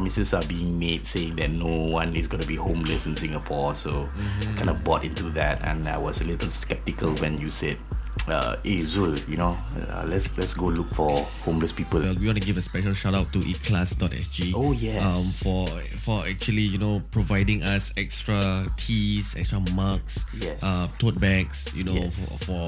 promises 0.00 0.32
are 0.32 0.42
being 0.48 0.78
made 0.78 1.06
saying 1.06 1.36
that 1.36 1.50
no 1.50 1.68
one 1.68 2.16
is 2.16 2.26
going 2.26 2.40
to 2.40 2.48
be 2.48 2.56
homeless 2.56 3.04
in 3.06 3.14
Singapore. 3.16 3.74
So 3.74 4.08
Mm-hmm. 4.16 4.56
kind 4.56 4.70
of 4.70 4.82
bought 4.82 5.04
into 5.04 5.24
that, 5.36 5.60
and 5.64 5.86
I 5.88 5.98
was 5.98 6.20
a 6.20 6.24
little 6.24 6.48
skeptical 6.50 7.12
when 7.20 7.36
you 7.38 7.50
said, 7.50 7.76
uh, 8.28 8.56
"Hey 8.64 8.80
Zul, 8.82 9.16
you 9.28 9.36
know, 9.36 9.56
uh, 9.92 10.04
let's 10.08 10.26
let's 10.38 10.54
go 10.54 10.66
look 10.72 10.88
for 10.94 11.20
homeless 11.44 11.72
people." 11.72 12.00
Well, 12.00 12.14
we 12.16 12.26
want 12.26 12.40
to 12.40 12.44
give 12.46 12.56
a 12.56 12.62
special 12.62 12.92
shout 12.94 13.14
out 13.14 13.32
to 13.34 13.40
ikhlas.sg. 13.40 14.52
Oh, 14.56 14.72
yes. 14.72 15.00
Um, 15.04 15.24
for 15.44 15.68
for 16.00 16.26
actually 16.26 16.62
you 16.64 16.78
know 16.78 17.00
providing 17.10 17.62
us 17.62 17.92
extra 17.96 18.64
teas, 18.76 19.34
extra 19.36 19.60
mugs, 19.76 20.24
Yes. 20.36 20.60
uh, 20.62 20.88
tote 20.98 21.20
bags. 21.20 21.68
You 21.76 21.84
know 21.84 21.94
Yes. 21.94 22.16
for, 22.16 22.38
for 22.44 22.64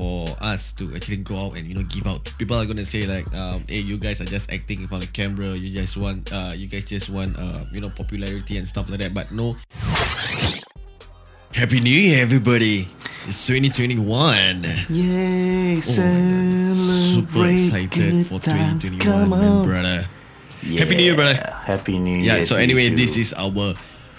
for 0.00 0.24
us 0.40 0.72
to 0.72 0.96
actually 0.96 1.18
go 1.18 1.36
out 1.36 1.52
and 1.60 1.66
you 1.68 1.74
know 1.74 1.82
give 1.82 2.06
out. 2.06 2.24
People 2.38 2.56
are 2.56 2.64
gonna 2.64 2.86
say 2.86 3.04
like, 3.04 3.28
um, 3.34 3.62
hey, 3.68 3.80
you 3.80 3.98
guys 3.98 4.18
are 4.22 4.24
just 4.24 4.50
acting 4.50 4.80
in 4.80 4.88
front 4.88 5.04
of 5.04 5.12
camera. 5.12 5.52
You 5.52 5.68
just 5.68 5.98
want, 5.98 6.32
uh, 6.32 6.52
you 6.56 6.68
guys 6.68 6.86
just 6.86 7.10
want, 7.10 7.38
uh, 7.38 7.68
you 7.70 7.82
know, 7.82 7.90
popularity 7.90 8.56
and 8.56 8.66
stuff 8.66 8.88
like 8.88 9.00
that. 9.00 9.12
But 9.12 9.30
no. 9.30 9.56
Happy 11.52 11.80
New 11.80 11.90
Year, 11.90 12.22
everybody! 12.22 12.88
It's 13.26 13.46
2021. 13.46 14.64
Yay! 14.88 15.76
Oh, 15.76 15.80
super 16.72 17.48
excited 17.48 18.24
for 18.24 18.40
2021, 18.40 19.28
man, 19.28 19.64
brother. 19.66 20.08
Happy 20.62 20.96
New 20.96 21.04
Year, 21.04 21.14
brother. 21.14 21.34
Happy 21.68 21.98
New 21.98 22.16
Year. 22.16 22.38
Yeah, 22.38 22.44
so 22.44 22.56
anyway, 22.56 22.88
this 22.88 23.18
is 23.18 23.34
our 23.34 23.74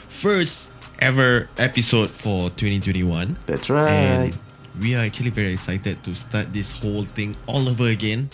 first 0.09 0.70
ever 0.99 1.49
episode 1.57 2.12
for 2.12 2.52
2021. 2.52 3.38
That's 3.48 3.71
right. 3.71 3.90
And 3.90 4.38
we 4.80 4.95
are 4.95 5.03
actually 5.03 5.30
very 5.30 5.53
excited 5.53 6.03
to 6.03 6.16
start 6.16 6.53
this 6.53 6.71
whole 6.71 7.03
thing 7.03 7.35
all 7.48 7.67
over 7.67 7.88
again. 7.88 8.29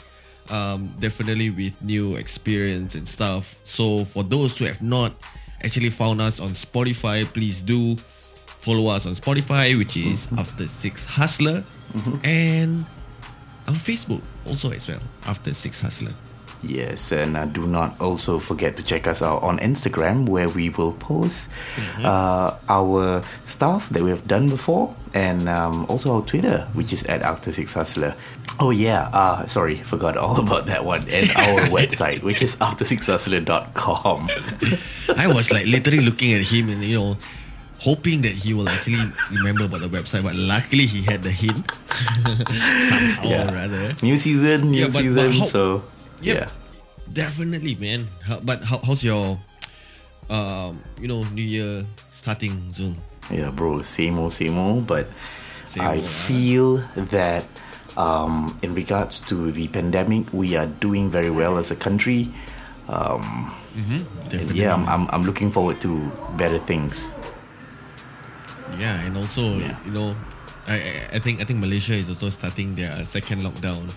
Um, 0.49 0.93
definitely 0.99 1.49
with 1.49 1.81
new 1.81 2.15
experience 2.15 2.95
and 2.95 3.07
stuff. 3.07 3.59
So 3.63 4.05
for 4.05 4.23
those 4.23 4.57
who 4.57 4.65
have 4.65 4.81
not 4.81 5.13
actually 5.61 5.89
found 5.89 6.21
us 6.21 6.39
on 6.39 6.49
Spotify, 6.49 7.25
please 7.25 7.59
do 7.61 7.97
follow 8.45 8.87
us 8.87 9.05
on 9.05 9.13
Spotify, 9.13 9.77
which 9.77 9.97
is 9.97 10.27
After 10.37 10.67
Six 10.67 11.05
Hustler, 11.05 11.63
and 12.23 12.85
on 13.67 13.75
Facebook 13.75 14.21
also 14.45 14.71
as 14.71 14.87
well, 14.87 15.01
After 15.25 15.53
Six 15.53 15.81
Hustler. 15.81 16.13
Yes, 16.63 17.11
and 17.11 17.37
uh, 17.37 17.45
do 17.45 17.67
not 17.67 17.99
also 18.01 18.39
forget 18.39 18.75
to 18.77 18.83
check 18.83 19.05
us 19.07 19.21
out 19.21 19.43
on 19.43 19.59
Instagram 19.59 20.27
where 20.27 20.49
we 20.49 20.69
will 20.69 20.93
post 20.93 21.49
Mm-hmm. 21.75 22.05
uh, 22.05 22.53
our 22.67 23.21
stuff 23.43 23.89
that 23.89 24.01
we 24.03 24.09
have 24.09 24.27
done 24.27 24.49
before 24.49 24.93
and 25.13 25.47
um, 25.47 25.85
also 25.87 26.15
our 26.15 26.21
Twitter, 26.23 26.67
which 26.73 26.91
is 26.91 27.03
at 27.05 27.21
After 27.21 27.51
Six 27.51 27.73
Hustler. 27.75 28.15
Oh, 28.59 28.71
yeah, 28.71 29.09
uh, 29.13 29.45
sorry, 29.45 29.77
forgot 29.77 30.17
all 30.17 30.39
about 30.45 30.65
that 30.65 30.83
one. 30.83 31.07
And 31.09 31.29
our 31.37 31.61
website, 31.77 32.23
which 32.23 32.41
is 32.41 32.55
aftersixhustler.com. 32.57 34.29
I 35.17 35.27
was 35.27 35.51
like 35.51 35.67
literally 35.67 36.01
looking 36.03 36.33
at 36.33 36.41
him 36.41 36.69
and 36.69 36.83
you 36.83 36.97
know 36.99 37.17
hoping 37.79 38.23
that 38.23 38.31
he 38.33 38.55
will 38.55 38.67
actually 38.67 38.97
remember 39.31 39.65
about 39.65 39.81
the 39.81 39.87
website, 39.89 40.23
but 40.23 40.33
luckily 40.33 40.87
he 40.87 41.03
had 41.03 41.21
the 41.21 41.29
hint 41.29 41.69
somehow 42.89 43.23
or 43.29 43.53
rather. 43.53 43.93
New 44.01 44.17
season, 44.17 44.71
new 44.71 44.79
Yeah, 44.79 44.85
but- 44.87 44.93
season, 44.93 45.15
but 45.15 45.35
how- 45.37 45.45
so 45.45 45.83
Yep, 46.21 46.35
yeah. 46.37 46.47
definitely, 47.13 47.75
man. 47.75 48.07
How, 48.25 48.39
but 48.39 48.63
how, 48.63 48.79
how's 48.79 49.03
your, 49.03 49.37
um, 50.29 50.81
you 50.99 51.07
know, 51.07 51.23
New 51.33 51.43
Year 51.45 51.85
starting 52.11 52.71
soon? 52.71 52.97
Yeah, 53.31 53.49
bro, 53.51 53.81
same 53.81 54.17
old, 54.17 54.33
same 54.33 54.57
old. 54.57 54.87
But 54.87 55.07
Same 55.65 55.83
I 55.83 55.95
old, 55.95 56.03
ah. 56.03 56.07
feel 56.07 56.77
that 57.11 57.45
um, 57.97 58.57
in 58.61 58.73
regards 58.73 59.19
to 59.27 59.51
the 59.51 59.67
pandemic, 59.67 60.31
we 60.33 60.55
are 60.55 60.65
doing 60.65 61.09
very 61.11 61.29
well 61.29 61.57
as 61.57 61.71
a 61.71 61.75
country. 61.75 62.31
Um, 62.87 63.53
Definitely. 64.29 64.61
yeah, 64.61 64.73
I'm, 64.73 64.87
I'm, 64.89 65.07
I'm 65.11 65.23
looking 65.23 65.51
forward 65.51 65.79
to 65.81 66.09
better 66.35 66.57
things. 66.57 67.13
Yeah, 68.79 68.99
and 69.05 69.15
also 69.17 69.57
Yeah. 69.57 69.75
you 69.85 69.91
know, 69.91 70.15
I, 70.67 70.75
I 70.75 71.15
I 71.15 71.19
think 71.19 71.41
I 71.41 71.45
think 71.45 71.59
Malaysia 71.59 71.93
is 71.93 72.09
also 72.09 72.29
starting 72.29 72.75
their 72.75 73.05
second 73.05 73.41
lockdown, 73.41 73.93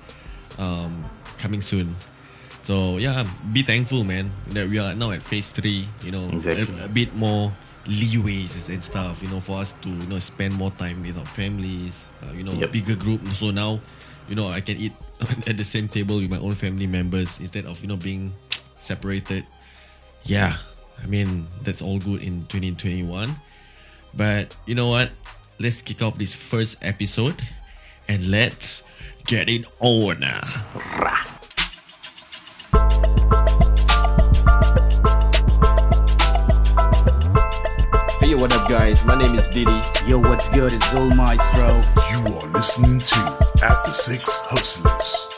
um, 0.58 1.04
coming 1.38 1.62
soon. 1.62 1.96
So 2.62 2.98
yeah, 2.98 3.26
be 3.52 3.62
thankful, 3.62 4.04
man, 4.04 4.30
that 4.50 4.68
we 4.68 4.78
are 4.78 4.94
now 4.94 5.10
at 5.12 5.22
phase 5.22 5.50
three. 5.50 5.88
You 6.04 6.12
know, 6.12 6.28
Exactly. 6.32 6.68
a, 6.78 6.84
a 6.84 6.88
bit 6.88 7.14
more 7.16 7.52
leeways 7.86 8.68
and 8.68 8.82
stuff. 8.82 9.22
You 9.22 9.28
know, 9.30 9.40
for 9.40 9.58
us 9.58 9.72
to 9.82 9.88
you 9.88 10.06
know 10.06 10.18
spend 10.18 10.54
more 10.54 10.70
time 10.70 11.02
with 11.02 11.16
our 11.18 11.26
families. 11.26 12.06
Uh, 12.22 12.32
you 12.32 12.44
know, 12.44 12.52
Yep. 12.52 12.72
bigger 12.72 12.96
group. 12.96 13.26
So 13.32 13.50
now, 13.50 13.80
you 14.28 14.34
know, 14.36 14.48
I 14.48 14.60
can 14.60 14.76
eat 14.76 14.92
at 15.48 15.56
the 15.56 15.64
same 15.64 15.88
table 15.88 16.16
with 16.20 16.30
my 16.30 16.38
own 16.38 16.52
family 16.52 16.86
members 16.86 17.40
instead 17.40 17.64
of 17.66 17.80
you 17.80 17.88
know 17.88 17.96
being 17.96 18.32
separated. 18.78 19.44
Yeah, 20.24 20.56
I 21.02 21.06
mean 21.06 21.48
that's 21.64 21.80
all 21.80 21.98
good 21.98 22.22
in 22.22 22.44
2021. 22.52 23.34
But 24.12 24.54
you 24.66 24.74
know 24.74 24.88
what? 24.88 25.10
Let's 25.58 25.80
kick 25.82 26.02
off 26.02 26.16
this 26.18 26.34
first 26.34 26.76
episode 26.82 27.40
and 28.08 28.30
let's 28.30 28.82
get 29.24 29.48
it 29.48 29.64
on. 29.80 30.24
What 38.40 38.54
up, 38.54 38.66
guys? 38.70 39.04
My 39.04 39.14
name 39.14 39.34
is 39.34 39.50
Diddy. 39.50 39.82
Yo, 40.06 40.18
what's 40.18 40.48
good? 40.48 40.72
It's 40.72 40.86
Zul 40.86 41.14
Maestro. 41.14 41.84
You 42.10 42.38
are 42.38 42.46
listening 42.46 43.00
to 43.00 43.50
After 43.62 43.92
Six 43.92 44.40
Hustlers. 44.46 45.28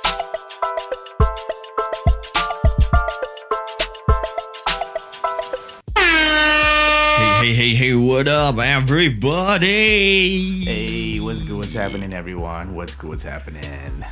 Hey, 5.97 7.41
hey, 7.41 7.55
hey, 7.55 7.75
hey, 7.75 7.95
what 7.95 8.29
up, 8.29 8.59
everybody? 8.59 10.65
Hey, 10.65 11.19
what's 11.19 11.43
good? 11.43 11.57
What's 11.57 11.73
happening, 11.73 12.12
everyone? 12.12 12.73
What's 12.73 12.95
good? 12.95 13.11
What's 13.11 13.25
happening? 13.25 14.05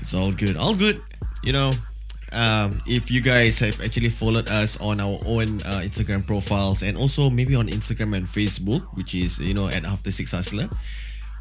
It's 0.00 0.12
all 0.12 0.32
good, 0.32 0.56
all 0.56 0.74
good. 0.74 1.00
You 1.44 1.52
know, 1.52 1.70
um, 2.32 2.80
if 2.86 3.10
you 3.10 3.20
guys 3.20 3.58
have 3.60 3.80
actually 3.80 4.10
followed 4.10 4.48
us 4.48 4.76
on 4.80 5.00
our 5.00 5.18
own 5.26 5.62
uh, 5.62 5.80
Instagram 5.84 6.26
profiles 6.26 6.82
and 6.82 6.96
also 6.96 7.30
maybe 7.30 7.54
on 7.54 7.68
Instagram 7.68 8.16
and 8.16 8.26
Facebook, 8.26 8.82
which 8.96 9.14
is 9.14 9.38
you 9.38 9.54
know 9.54 9.68
at 9.68 9.84
After 9.84 10.10
Six 10.10 10.32
Hustler, 10.32 10.68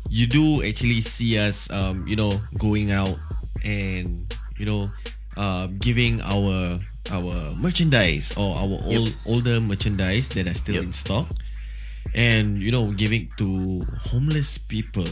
you 0.10 0.28
do 0.28 0.64
actually 0.64 1.02
see 1.02 1.38
us, 1.40 1.70
um, 1.72 2.08
you 2.08 2.16
know, 2.16 2.32
going 2.58 2.92
out 2.92 3.18
and 3.64 4.22
you 4.58 4.66
know, 4.66 4.90
uh, 5.38 5.68
giving 5.80 6.22
our 6.22 6.80
our 7.12 7.34
merchandise 7.58 8.34
or 8.38 8.56
our 8.56 8.80
old, 8.86 9.14
older 9.26 9.60
merchandise 9.62 10.30
that 10.30 10.48
are 10.48 10.54
still 10.54 10.76
Yep. 10.76 10.84
in 10.84 10.94
stock, 10.94 11.28
and 12.14 12.62
you 12.62 12.72
know, 12.72 12.92
giving 12.94 13.30
to 13.38 13.82
homeless 14.00 14.58
people, 14.58 15.08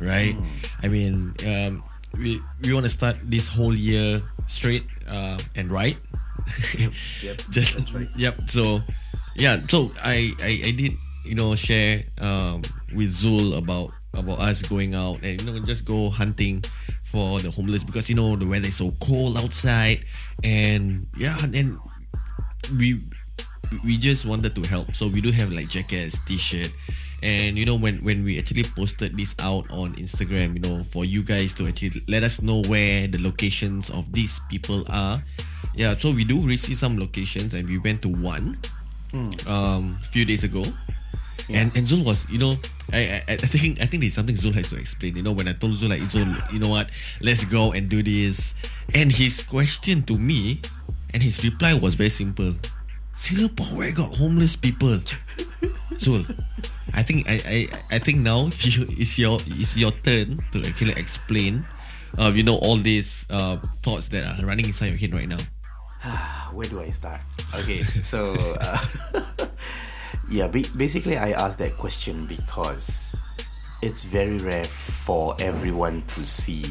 right? 0.00 0.36
I 0.82 0.88
mean, 0.88 1.34
um, 1.46 1.82
we 2.16 2.40
we 2.62 2.72
want 2.72 2.84
to 2.84 2.90
start 2.90 3.16
this 3.22 3.48
whole 3.48 3.74
year 3.74 4.22
straight 4.46 4.84
uh, 5.08 5.38
and 5.56 5.70
right. 5.70 5.96
yep. 7.22 7.42
Just 7.50 7.92
yep. 8.16 8.38
So 8.48 8.80
yeah. 9.36 9.60
So 9.68 9.92
I, 10.02 10.32
I 10.40 10.62
I 10.66 10.70
did 10.72 10.92
you 11.24 11.34
know 11.34 11.54
share 11.54 12.04
um 12.20 12.62
with 12.94 13.12
Zul 13.12 13.56
about 13.58 13.92
about 14.14 14.40
us 14.40 14.62
going 14.62 14.94
out 14.94 15.20
and 15.22 15.40
you 15.40 15.46
know 15.46 15.58
just 15.60 15.84
go 15.84 16.08
hunting 16.08 16.64
for 17.10 17.40
the 17.40 17.50
homeless 17.50 17.84
because 17.84 18.08
you 18.08 18.14
know 18.14 18.36
the 18.36 18.46
weather 18.46 18.68
is 18.68 18.76
so 18.76 18.92
cold 19.00 19.36
outside 19.36 20.04
and 20.44 21.06
yeah 21.16 21.36
and 21.54 21.78
we 22.78 23.00
we 23.84 23.96
just 23.96 24.24
wanted 24.24 24.54
to 24.54 24.62
help 24.62 24.94
so 24.94 25.08
we 25.08 25.20
do 25.20 25.30
have 25.30 25.52
like 25.52 25.68
jackets 25.68 26.18
t-shirt 26.26 26.70
and 27.22 27.58
you 27.58 27.66
know 27.66 27.76
when 27.76 27.98
when 28.04 28.24
we 28.24 28.38
actually 28.38 28.62
posted 28.62 29.16
this 29.16 29.34
out 29.40 29.68
on 29.70 29.92
instagram 29.94 30.54
you 30.54 30.60
know 30.60 30.84
for 30.84 31.04
you 31.04 31.22
guys 31.22 31.52
to 31.54 31.66
actually 31.66 32.02
let 32.06 32.22
us 32.22 32.40
know 32.40 32.62
where 32.68 33.06
the 33.08 33.18
locations 33.18 33.90
of 33.90 34.10
these 34.12 34.40
people 34.48 34.84
are 34.88 35.22
yeah 35.74 35.96
so 35.96 36.10
we 36.10 36.24
do 36.24 36.40
receive 36.46 36.78
some 36.78 36.98
locations 36.98 37.54
and 37.54 37.68
we 37.68 37.78
went 37.78 38.00
to 38.02 38.08
one 38.08 38.56
um 39.46 39.98
a 40.02 40.06
few 40.10 40.24
days 40.24 40.44
ago 40.44 40.62
and 41.50 41.74
and 41.76 41.86
Zul 41.86 42.04
was, 42.04 42.28
you 42.28 42.38
know, 42.38 42.56
I, 42.92 43.24
I 43.26 43.32
I 43.32 43.36
think 43.36 43.80
I 43.80 43.86
think 43.86 44.02
there's 44.02 44.14
something 44.14 44.36
Zul 44.36 44.52
has 44.54 44.68
to 44.68 44.76
explain. 44.76 45.16
You 45.16 45.22
know, 45.22 45.32
when 45.32 45.48
I 45.48 45.54
told 45.54 45.72
Zul 45.74 45.88
like 45.88 46.02
Zul, 46.02 46.28
you 46.52 46.58
know 46.58 46.68
what, 46.68 46.90
let's 47.20 47.44
go 47.44 47.72
and 47.72 47.88
do 47.88 48.02
this. 48.02 48.54
And 48.94 49.10
his 49.10 49.40
question 49.42 50.02
to 50.04 50.18
me, 50.18 50.60
and 51.14 51.22
his 51.22 51.42
reply 51.42 51.74
was 51.74 51.94
very 51.94 52.10
simple. 52.10 52.54
Singapore, 53.16 53.66
where 53.74 53.92
got 53.92 54.14
homeless 54.14 54.56
people? 54.56 55.00
Zul, 55.98 56.24
I 56.94 57.02
think 57.02 57.28
I, 57.28 57.42
I, 57.46 57.96
I 57.96 57.98
think 57.98 58.18
now 58.18 58.46
you, 58.60 58.86
it's 58.90 59.18
your 59.18 59.38
it's 59.46 59.76
your 59.76 59.90
turn 59.90 60.40
to 60.52 60.66
actually 60.66 60.92
explain, 60.92 61.66
uh, 62.18 62.32
you 62.34 62.42
know, 62.42 62.56
all 62.56 62.76
these 62.76 63.26
uh, 63.30 63.56
thoughts 63.82 64.08
that 64.08 64.24
are 64.24 64.46
running 64.46 64.66
inside 64.66 64.86
your 64.88 64.96
head 64.96 65.14
right 65.14 65.28
now. 65.28 65.38
Where 66.52 66.68
do 66.68 66.80
I 66.80 66.90
start? 66.90 67.20
Okay, 67.54 67.82
so 68.02 68.34
uh, 68.60 68.78
yeah, 70.30 70.46
basically, 70.48 71.16
I 71.18 71.32
asked 71.32 71.58
that 71.58 71.76
question 71.76 72.26
because 72.26 73.14
it's 73.82 74.04
very 74.04 74.38
rare 74.38 74.64
for 74.64 75.36
everyone 75.38 76.02
to 76.02 76.26
see 76.26 76.64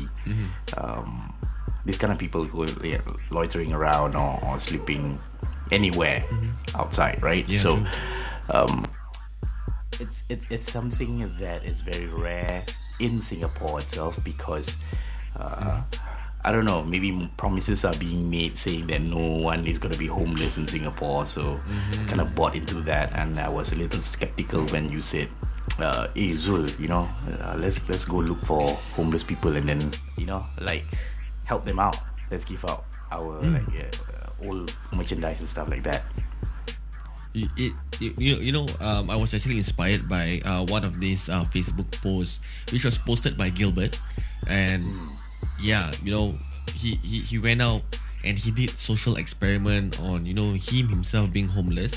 um, 0.78 1.34
these 1.86 1.98
kind 1.98 2.12
of 2.12 2.20
people 2.20 2.44
who 2.44 2.64
are 2.64 2.86
yeah, 2.86 3.00
loitering 3.32 3.72
around 3.74 4.16
or, 4.16 4.40
or 4.44 4.60
sleeping 4.60 5.20
anywhere 5.72 6.24
outside, 6.76 7.22
right? 7.24 7.48
Yeah, 7.48 7.60
so, 7.60 7.86
um, 8.50 8.86
it's 10.00 10.24
it, 10.30 10.42
it's 10.50 10.72
something 10.72 11.30
that 11.40 11.64
is 11.64 11.82
very 11.82 12.08
rare 12.08 12.64
in 13.00 13.22
Singapore 13.22 13.80
itself 13.80 14.24
because 14.24 14.76
uh, 15.36 15.82
I 16.44 16.52
don't 16.52 16.66
know 16.66 16.84
maybe 16.84 17.30
promises 17.38 17.86
are 17.86 17.94
being 17.96 18.30
made 18.30 18.58
saying 18.58 18.88
that 18.88 19.02
no 19.02 19.20
one 19.20 19.66
is 19.68 19.80
going 19.80 19.94
to 19.94 20.00
be 20.00 20.08
homeless 20.08 20.58
in 20.58 20.68
Singapore. 20.68 21.26
So 21.26 21.60
kind 22.08 22.22
of 22.22 22.36
bought 22.36 22.56
into 22.56 22.76
that 22.82 23.14
and 23.14 23.40
I 23.40 23.50
was 23.50 23.72
a 23.72 23.76
little 23.76 24.02
skeptical 24.02 24.66
when 24.68 24.92
you 24.92 25.02
said 25.02 25.30
uh, 25.80 26.08
hey 26.16 26.32
Zul 26.32 26.68
you 26.80 26.88
know 26.88 27.08
uh, 27.42 27.56
let's 27.58 27.88
let's 27.90 28.06
go 28.06 28.18
look 28.18 28.40
for 28.42 28.70
homeless 28.96 29.24
people 29.24 29.56
and 29.56 29.68
then 29.68 29.92
you 30.18 30.26
know 30.26 30.46
like 30.62 30.86
help 31.46 31.64
them 31.64 31.80
out. 31.80 31.98
Let's 32.32 32.46
give 32.46 32.66
out 32.66 32.86
our 33.12 33.42
like 33.42 33.68
uh, 33.74 34.48
old 34.48 34.74
merchandise 34.96 35.40
and 35.40 35.50
stuff 35.50 35.70
like 35.70 35.84
that 35.84 36.04
it, 37.34 37.50
it, 37.58 37.74
you, 38.20 38.36
you 38.38 38.52
know 38.52 38.68
um, 38.80 39.10
I 39.10 39.16
was 39.16 39.34
actually 39.34 39.58
inspired 39.58 40.08
by 40.08 40.42
uh, 40.46 40.66
one 40.66 40.84
of 40.84 41.00
these 41.00 41.30
uh, 41.30 41.44
Facebook 41.46 41.92
posts 42.02 42.40
which 42.72 42.86
was 42.86 42.98
posted 42.98 43.38
by 43.38 43.50
Gilbert. 43.50 44.00
And 44.48 44.86
yeah 45.62 45.92
you 46.04 46.12
know 46.12 46.36
he, 46.74 46.96
he 46.96 47.20
he 47.22 47.38
went 47.40 47.62
out 47.62 47.82
and 48.24 48.38
he 48.38 48.52
did 48.52 48.72
social 48.78 49.18
experiment 49.18 50.00
on 50.02 50.26
you 50.26 50.34
know 50.34 50.54
him 50.54 50.90
himself 50.90 51.32
being 51.32 51.48
homeless. 51.48 51.96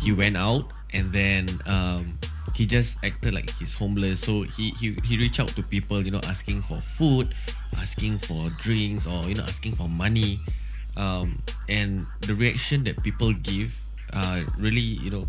He 0.00 0.12
went 0.12 0.36
out 0.36 0.72
and 0.92 1.12
then 1.12 1.48
um, 1.66 2.18
he 2.54 2.66
just 2.66 2.96
acted 3.04 3.34
like 3.34 3.50
he's 3.56 3.74
homeless. 3.74 4.20
So 4.20 4.42
he, 4.42 4.70
he 4.70 4.96
he 5.04 5.18
reached 5.18 5.40
out 5.40 5.48
to 5.56 5.62
people 5.62 6.02
you 6.02 6.10
know 6.10 6.20
asking 6.24 6.62
for 6.62 6.80
food 6.80 7.34
asking 7.76 8.18
for 8.18 8.50
drinks 8.60 9.06
or 9.06 9.24
you 9.24 9.34
know 9.34 9.44
asking 9.44 9.76
for 9.76 9.88
money. 9.88 10.38
Um, 10.96 11.40
and 11.68 12.06
the 12.20 12.34
reaction 12.34 12.84
that 12.84 13.02
people 13.02 13.32
give 13.32 13.72
uh, 14.12 14.42
really 14.58 14.80
you 15.02 15.10
know 15.10 15.26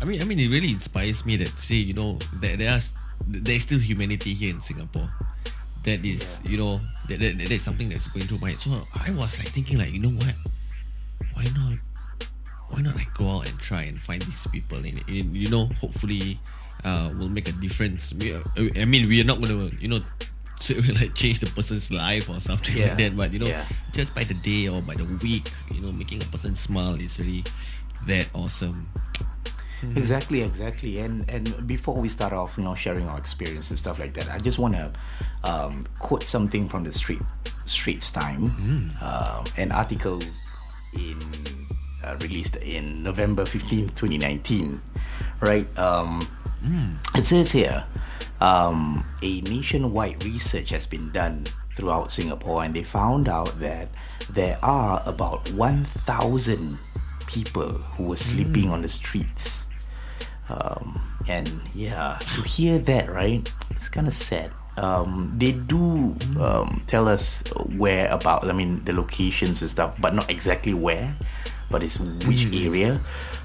I 0.00 0.04
mean 0.04 0.20
I 0.20 0.24
mean 0.24 0.38
it 0.38 0.48
really 0.48 0.70
inspires 0.70 1.24
me 1.26 1.36
that 1.36 1.48
say 1.48 1.76
you 1.76 1.94
know 1.94 2.18
that 2.40 2.58
there 2.58 2.72
are 2.72 2.80
there 3.26 3.54
is 3.56 3.62
still 3.62 3.78
humanity 3.78 4.32
here 4.34 4.50
in 4.54 4.60
Singapore. 4.60 5.08
That 5.84 6.04
is 6.04 6.40
you 6.44 6.58
know 6.58 6.80
that, 7.08 7.20
that, 7.20 7.38
that 7.38 7.50
is 7.50 7.62
something 7.62 7.88
that's 7.88 8.08
going 8.08 8.26
through 8.26 8.38
my 8.38 8.50
head 8.50 8.60
so 8.60 8.70
I 9.06 9.10
was 9.12 9.38
like 9.38 9.48
thinking 9.48 9.78
like 9.78 9.92
you 9.92 10.00
know 10.00 10.10
what? 10.12 10.34
Why 11.34 11.44
not 11.54 11.78
why 12.70 12.80
not 12.82 12.96
I 12.96 13.06
go 13.14 13.28
out 13.28 13.48
and 13.48 13.58
try 13.58 13.82
and 13.84 13.98
find 13.98 14.22
these 14.22 14.46
people 14.48 14.78
and, 14.78 15.02
and 15.08 15.34
you 15.36 15.48
know 15.48 15.66
hopefully 15.80 16.38
uh 16.84 17.10
will 17.18 17.28
make 17.28 17.48
a 17.48 17.52
difference. 17.52 18.12
We 18.14 18.32
are- 18.34 18.44
I 18.76 18.84
mean 18.84 19.08
we 19.08 19.20
are 19.20 19.24
not 19.24 19.40
gonna 19.40 19.70
you 19.80 19.88
know 19.88 20.00
like 21.00 21.14
change 21.14 21.40
the 21.40 21.48
person's 21.56 21.90
life 21.90 22.28
or 22.28 22.38
something 22.40 22.76
Yeah. 22.76 22.88
like 22.92 22.98
that 22.98 23.16
but 23.16 23.32
you 23.32 23.38
know 23.40 23.46
Yeah. 23.48 23.64
just 23.92 24.14
by 24.14 24.24
the 24.24 24.34
day 24.34 24.68
or 24.68 24.82
by 24.82 24.94
the 24.94 25.08
week 25.24 25.48
you 25.72 25.80
know 25.80 25.90
making 25.92 26.20
a 26.22 26.26
person 26.26 26.54
smile 26.54 27.00
is 27.00 27.18
really 27.18 27.42
that 28.06 28.28
awesome 28.34 28.86
Exactly, 29.96 30.42
exactly. 30.42 30.98
And 30.98 31.24
and 31.30 31.66
before 31.66 31.96
we 31.96 32.08
start 32.08 32.32
off, 32.32 32.58
you 32.58 32.64
know, 32.64 32.74
sharing 32.74 33.08
our 33.08 33.18
experience 33.18 33.70
and 33.70 33.78
stuff 33.78 33.98
like 33.98 34.12
that, 34.14 34.28
I 34.28 34.38
just 34.38 34.58
want 34.58 34.74
to 34.74 34.92
um, 35.44 35.84
quote 35.98 36.24
something 36.24 36.68
from 36.68 36.82
the 36.84 36.92
Street 36.92 37.22
Straits 37.64 38.10
Time, 38.10 38.44
um, 39.00 39.44
an 39.56 39.72
article 39.72 40.20
in 40.92 41.18
uh, 42.04 42.16
released 42.20 42.56
in 42.56 43.02
November 43.02 43.46
fifteenth, 43.46 43.94
twenty 43.96 44.18
nineteen. 44.18 44.80
Right. 45.40 45.66
Um, 45.78 46.28
It 47.14 47.24
says 47.24 47.52
here, 47.52 47.86
um, 48.42 49.02
a 49.22 49.40
nationwide 49.40 50.22
research 50.24 50.70
has 50.70 50.84
been 50.84 51.10
done 51.10 51.46
throughout 51.74 52.10
Singapore, 52.10 52.64
and 52.64 52.74
they 52.74 52.82
found 52.82 53.28
out 53.28 53.58
that 53.60 53.88
there 54.28 54.58
are 54.62 55.02
about 55.06 55.50
one 55.52 55.84
thousand 56.04 56.76
people 57.32 57.68
who 57.96 58.04
were 58.04 58.16
sleeping 58.16 58.70
on 58.70 58.82
the 58.82 58.88
streets. 58.88 59.66
Um, 60.48 61.00
and 61.28 61.48
yeah, 61.74 62.18
to 62.34 62.42
hear 62.42 62.78
that, 62.80 63.10
right, 63.10 63.50
it's 63.70 63.88
kind 63.88 64.06
of 64.08 64.14
sad. 64.14 64.50
Um, 64.76 65.30
they 65.36 65.52
do 65.52 66.16
um, 66.40 66.82
tell 66.86 67.06
us 67.06 67.42
where 67.76 68.08
about, 68.10 68.48
I 68.48 68.52
mean, 68.52 68.82
the 68.84 68.92
locations 68.92 69.60
and 69.62 69.70
stuff, 69.70 70.00
but 70.00 70.14
not 70.14 70.30
exactly 70.30 70.74
where, 70.74 71.14
but 71.70 71.82
it's 71.82 72.00
which 72.00 72.46
area. 72.52 73.00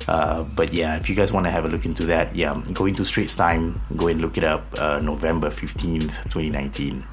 Uh, 0.07 0.43
but 0.43 0.73
yeah, 0.73 0.95
if 0.97 1.09
you 1.09 1.15
guys 1.15 1.31
want 1.33 1.45
to 1.45 1.51
have 1.51 1.65
a 1.65 1.67
look 1.67 1.85
into 1.85 2.05
that, 2.05 2.35
yeah, 2.35 2.59
go 2.73 2.85
into 2.85 3.03
Straits 3.05 3.35
Time, 3.35 3.81
go 3.97 4.07
and 4.07 4.21
look 4.21 4.37
it 4.37 4.43
up. 4.43 4.65
Uh, 4.77 4.99
November 5.01 5.49
fifteenth, 5.49 6.13
twenty 6.29 6.49
nineteen. 6.49 7.03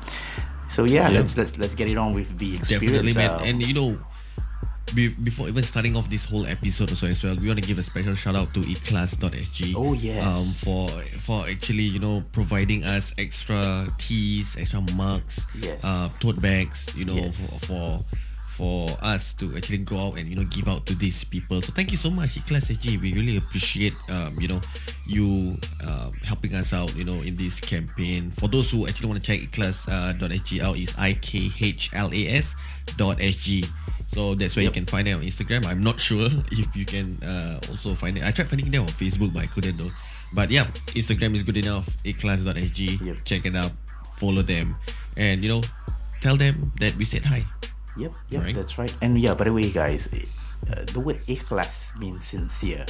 So 0.68 0.84
yeah, 0.84 1.08
Yeah. 1.08 1.18
let's 1.20 1.36
let's 1.36 1.58
let's 1.58 1.74
get 1.74 1.88
it 1.88 1.96
on 1.96 2.14
with 2.14 2.38
the 2.38 2.56
Definitely, 2.58 3.08
experience. 3.10 3.16
man. 3.16 3.30
um, 3.30 3.40
and 3.44 3.66
you 3.66 3.74
know, 3.74 3.98
be, 4.94 5.08
before 5.08 5.48
even 5.48 5.62
starting 5.62 5.96
off 5.96 6.08
this 6.10 6.24
whole 6.24 6.46
episode 6.46 6.90
also 6.90 7.06
as 7.06 7.22
well, 7.22 7.34
we 7.36 7.46
want 7.48 7.60
to 7.60 7.66
give 7.66 7.78
a 7.78 7.82
special 7.82 8.14
shout 8.14 8.36
out 8.36 8.52
to 8.54 8.60
ikhlas.sg. 8.60 9.74
Oh, 9.76 9.92
yes. 9.94 10.22
Um, 10.24 10.44
for 10.64 10.88
for 11.20 11.48
actually 11.48 11.84
you 11.84 11.98
know 11.98 12.22
providing 12.32 12.84
us 12.84 13.12
extra 13.18 13.86
teas, 13.98 14.56
extra 14.58 14.80
mugs, 14.94 15.46
Yes. 15.58 15.80
uh, 15.84 16.08
tote 16.20 16.40
bags, 16.40 16.90
you 16.96 17.04
know, 17.04 17.16
Yes. 17.16 17.36
for, 17.36 17.58
for 17.66 18.04
for 18.52 18.84
us 19.00 19.32
to 19.32 19.56
actually 19.56 19.78
go 19.78 19.96
out 19.98 20.18
and 20.18 20.28
you 20.28 20.36
know 20.36 20.44
give 20.44 20.68
out 20.68 20.84
to 20.84 20.94
these 20.94 21.24
people. 21.24 21.62
So 21.62 21.72
thank 21.72 21.90
you 21.90 21.96
so 21.96 22.10
much, 22.10 22.36
Ikhlas 22.36 22.68
SG. 22.68 23.00
We 23.00 23.14
really 23.14 23.38
appreciate 23.38 23.94
um, 24.10 24.36
you 24.38 24.46
know 24.48 24.60
you 25.08 25.56
um, 25.88 26.12
helping 26.22 26.52
us 26.54 26.72
out. 26.74 26.94
You 26.94 27.04
know 27.04 27.22
in 27.24 27.34
this 27.36 27.58
campaign. 27.60 28.30
For 28.36 28.48
those 28.48 28.70
who 28.70 28.86
actually 28.86 29.08
want 29.08 29.24
to 29.24 29.26
check 29.26 29.40
Ikhlas.sg 29.48 30.60
out, 30.60 30.76
is 30.76 30.92
i 30.98 31.14
k 31.14 31.50
h 31.60 31.90
l 31.94 32.12
a 32.12 32.28
s 32.28 32.54
dot 32.98 33.18
sg. 33.18 33.64
So 34.12 34.34
that's 34.36 34.54
where 34.56 34.64
Yep. 34.64 34.76
you 34.76 34.80
can 34.84 34.86
find 34.86 35.08
it 35.08 35.12
on 35.16 35.22
Instagram. 35.24 35.64
I'm 35.64 35.82
not 35.82 35.98
sure 35.98 36.28
if 36.52 36.68
you 36.76 36.84
can 36.84 37.16
uh, 37.24 37.58
also 37.72 37.94
find 37.96 38.16
it. 38.18 38.24
I 38.24 38.30
tried 38.30 38.48
finding 38.48 38.70
them 38.70 38.82
on 38.84 38.92
Facebook, 38.92 39.32
but 39.32 39.42
I 39.42 39.46
couldn't 39.48 39.76
though. 39.80 39.90
But 40.36 40.50
yeah, 40.50 40.66
Instagram 40.92 41.34
is 41.34 41.42
good 41.42 41.56
enough. 41.56 41.88
Ikhlas.sg. 42.04 43.00
Yep. 43.00 43.16
Check 43.24 43.46
it 43.46 43.56
out. 43.56 43.72
Follow 44.16 44.42
them, 44.42 44.76
and 45.16 45.42
you 45.42 45.48
know, 45.48 45.62
tell 46.20 46.36
them 46.36 46.70
that 46.78 46.94
we 46.96 47.04
said 47.04 47.24
hi. 47.24 47.44
Yep, 47.98 48.12
yep, 48.30 48.40
Right. 48.42 48.54
that's 48.54 48.78
right. 48.78 48.92
And 49.02 49.18
yeah, 49.20 49.34
by 49.34 49.44
the 49.44 49.52
way, 49.52 49.68
guys, 49.72 50.08
uh, 50.70 50.84
the 50.92 51.00
word 51.00 51.20
ikhlas 51.26 51.92
means 51.98 52.24
sincere. 52.24 52.86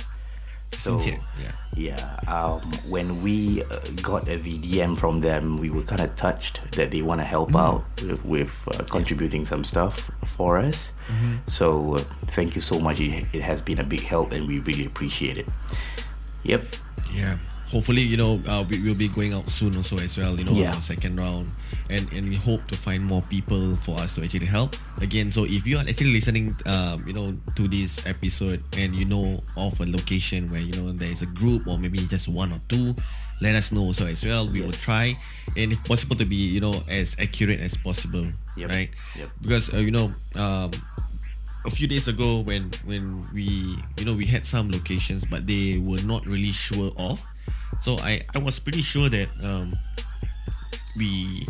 So, 0.73 0.97
Sincere, 0.97 1.21
yeah. 1.41 1.53
Yeah. 1.75 2.21
Um, 2.27 2.61
when 2.89 3.23
we 3.23 3.63
uh, 3.65 3.79
got 4.03 4.29
a 4.29 4.39
VDM 4.39 4.99
from 4.99 5.21
them, 5.21 5.57
we 5.57 5.71
were 5.71 5.83
kind 5.83 6.01
of 6.03 6.15
touched 6.17 6.61
that 6.73 6.91
they 6.91 7.03
want 7.03 7.21
to 7.21 7.25
help 7.25 7.55
out 7.57 7.85
with, 8.03 8.25
with 8.25 8.69
uh, 8.69 8.85
contributing 8.85 9.47
some 9.47 9.65
stuff 9.65 10.11
for 10.27 10.59
us. 10.59 10.93
So, 11.47 11.97
uh, 11.97 11.99
thank 12.29 12.55
you 12.55 12.61
so 12.61 12.79
much. 12.79 13.01
It, 13.01 13.27
it 13.33 13.43
has 13.43 13.61
been 13.61 13.79
a 13.79 13.85
big 13.85 14.01
help, 14.03 14.33
and 14.33 14.47
we 14.47 14.59
really 14.61 14.85
appreciate 14.85 15.39
it. 15.39 15.49
Yep. 16.45 16.65
Yeah. 17.15 17.39
Hopefully, 17.73 18.03
you 18.05 18.21
know, 18.21 18.37
uh, 18.47 18.63
we 18.69 18.79
will 18.85 18.95
be 18.95 19.09
going 19.09 19.33
out 19.33 19.49
soon 19.49 19.75
also 19.77 19.97
as 19.99 20.13
well, 20.21 20.37
you 20.37 20.45
know, 20.45 20.53
Yeah. 20.53 20.77
on 20.77 20.81
second 20.85 21.17
round. 21.17 21.49
And 21.89 22.05
and 22.13 22.29
we 22.29 22.37
hope 22.37 22.61
to 22.69 22.77
find 22.77 23.01
more 23.01 23.25
people 23.33 23.77
for 23.81 23.97
us 23.97 24.13
to 24.17 24.23
actually 24.23 24.45
help. 24.47 24.77
Again, 25.01 25.33
so 25.33 25.45
if 25.49 25.65
you 25.67 25.81
are 25.81 25.85
actually 25.89 26.13
listening, 26.13 26.53
um, 26.69 27.01
you 27.09 27.17
know, 27.17 27.33
to 27.57 27.65
this 27.69 28.05
episode 28.05 28.61
and 28.77 28.93
you 28.95 29.09
know 29.09 29.41
of 29.57 29.81
a 29.81 29.89
location 29.89 30.53
where, 30.53 30.61
you 30.61 30.73
know, 30.77 30.93
there 30.93 31.09
is 31.11 31.25
a 31.25 31.31
group 31.33 31.65
or 31.67 31.81
maybe 31.81 31.99
just 32.13 32.29
one 32.29 32.53
or 32.53 32.61
two, 32.69 32.93
let 33.41 33.57
us 33.57 33.73
know 33.73 33.89
also 33.89 34.05
as 34.07 34.21
well. 34.21 34.45
We 34.47 34.61
will 34.61 34.77
try 34.77 35.17
and 35.57 35.73
if 35.73 35.81
possible 35.89 36.15
to 36.21 36.29
be, 36.29 36.37
you 36.37 36.61
know, 36.61 36.77
as 36.93 37.17
accurate 37.19 37.61
as 37.65 37.73
possible. 37.81 38.29
Yep. 38.61 38.69
Right? 38.69 38.91
Yep. 39.17 39.29
Because, 39.41 39.73
uh, 39.73 39.81
you 39.81 39.91
know, 39.97 40.13
um, 40.37 40.71
a 41.65 41.71
few 41.71 41.87
days 41.89 42.05
ago 42.11 42.43
when 42.43 42.69
when 42.85 43.23
we 43.33 43.79
you 43.97 44.05
know 44.05 44.13
we 44.19 44.27
had 44.27 44.43
some 44.45 44.67
locations 44.69 45.23
but 45.25 45.47
they 45.47 45.79
were 45.79 46.03
not 46.03 46.27
really 46.27 46.51
sure 46.51 46.91
of 46.99 47.23
so 47.83 47.99
i 48.07 48.23
i 48.35 48.39
was 48.39 48.63
pretty 48.63 48.81
sure 48.83 49.11
that 49.11 49.27
um 49.43 49.75
we 50.97 51.43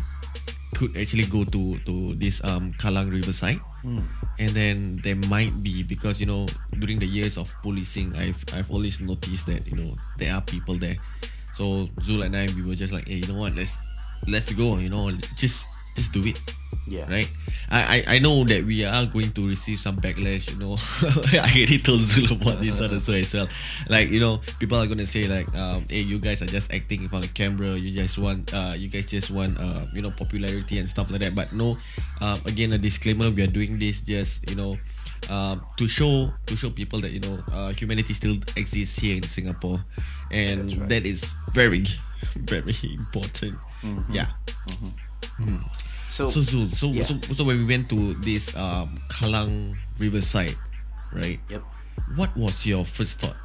could 0.75 0.97
actually 0.97 1.29
go 1.29 1.45
to 1.45 1.77
to 1.85 2.17
this 2.17 2.41
um 2.45 2.73
Kallang 2.81 3.13
riverside. 3.13 3.61
And 4.39 4.51
then 4.57 4.97
there 5.05 5.19
might 5.29 5.53
be 5.63 5.83
because 5.83 6.19
you 6.19 6.27
know 6.27 6.49
during 6.79 6.99
the 6.99 7.07
years 7.07 7.37
of 7.37 7.53
policing 7.63 8.15
i've 8.17 8.41
i've 8.55 8.71
always 8.71 9.01
noticed 9.03 9.47
that 9.47 9.67
you 9.67 9.77
know 9.77 9.95
there 10.17 10.33
are 10.35 10.41
people 10.41 10.79
there. 10.79 10.97
So 11.53 11.87
zul 12.01 12.25
and 12.25 12.35
i 12.35 12.49
we 12.57 12.65
were 12.65 12.79
just 12.79 12.93
like 12.95 13.07
hey 13.07 13.21
you 13.21 13.29
know 13.29 13.39
what? 13.39 13.55
Let's 13.55 13.77
let's 14.27 14.51
go 14.55 14.79
you 14.79 14.89
know 14.89 15.13
just 15.37 15.67
just 15.95 16.15
do 16.15 16.25
it 16.25 16.41
Yeah. 16.87 17.11
right? 17.11 17.31
I, 17.73 17.81
I 17.81 18.17
I 18.17 18.19
know 18.19 18.45
that 18.45 18.65
we 18.69 18.85
are 18.85 19.07
going 19.07 19.33
to 19.33 19.49
receive 19.49 19.81
some 19.81 19.97
backlash. 19.97 20.51
You 20.53 20.59
know, 20.61 20.77
I 21.41 21.49
already 21.49 21.79
told 21.79 22.01
Zul 22.05 22.29
about 22.37 22.61
this 22.61 22.79
one 22.81 22.93
also 22.93 23.15
as 23.15 23.33
well. 23.33 23.49
Like 23.89 24.11
you 24.11 24.21
know, 24.21 24.45
people 24.61 24.77
are 24.77 24.87
gonna 24.87 25.07
say 25.07 25.25
like, 25.25 25.49
um, 25.57 25.89
hey, 25.89 26.05
you 26.05 26.19
guys 26.19 26.43
are 26.43 26.51
just 26.51 26.73
acting 26.73 27.03
in 27.03 27.09
front 27.09 27.25
of 27.25 27.33
camera. 27.33 27.73
You 27.79 27.91
just 27.95 28.19
want, 28.19 28.53
uh, 28.53 28.75
you 28.77 28.89
guys 28.89 29.07
just 29.07 29.31
want, 29.31 29.59
uh, 29.59 29.89
you 29.95 30.03
know, 30.03 30.11
popularity 30.11 30.79
and 30.79 30.89
stuff 30.89 31.11
like 31.11 31.21
that. 31.21 31.35
But 31.35 31.53
no, 31.53 31.79
um, 32.21 32.41
again, 32.45 32.73
a 32.75 32.79
disclaimer: 32.79 33.31
we 33.31 33.43
are 33.43 33.53
doing 33.53 33.79
this 33.79 34.03
just 34.03 34.49
you 34.51 34.57
know. 34.57 34.77
Um, 35.31 35.63
to 35.79 35.87
show 35.87 36.35
to 36.47 36.57
show 36.59 36.71
people 36.71 36.99
that 37.01 37.13
you 37.15 37.21
know 37.23 37.39
uh, 37.55 37.71
humanity 37.71 38.13
still 38.13 38.43
exists 38.59 38.99
here 38.99 39.15
in 39.15 39.23
Singapore, 39.23 39.79
and 40.35 40.67
right. 40.77 40.89
that 40.91 41.07
is 41.07 41.33
very 41.55 41.87
very 42.43 42.75
important. 42.99 43.55
Yeah. 44.11 44.27
So, 46.13 46.29
So 46.29 46.41
Zul, 46.45 46.69
so, 46.77 46.93
Yeah. 46.93 47.09
so 47.09 47.17
so 47.33 47.41
when 47.41 47.57
we 47.57 47.65
went 47.65 47.89
to 47.89 48.13
this 48.21 48.53
um 48.53 49.01
Kallang 49.09 49.81
Riverside, 49.97 50.61
right? 51.09 51.41
Yep. 51.49 51.65
what 52.21 52.37
was 52.37 52.67
your 52.69 52.85
first 52.85 53.17
thought? 53.21 53.37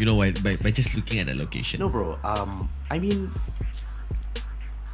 You 0.00 0.08
know, 0.08 0.16
by, 0.16 0.32
by, 0.40 0.56
by 0.56 0.70
just 0.72 0.96
looking 0.96 1.20
at 1.20 1.26
the 1.28 1.34
location. 1.36 1.80
No, 1.80 1.90
bro. 1.92 2.16
Um, 2.24 2.70
I 2.88 2.96
mean, 2.98 3.28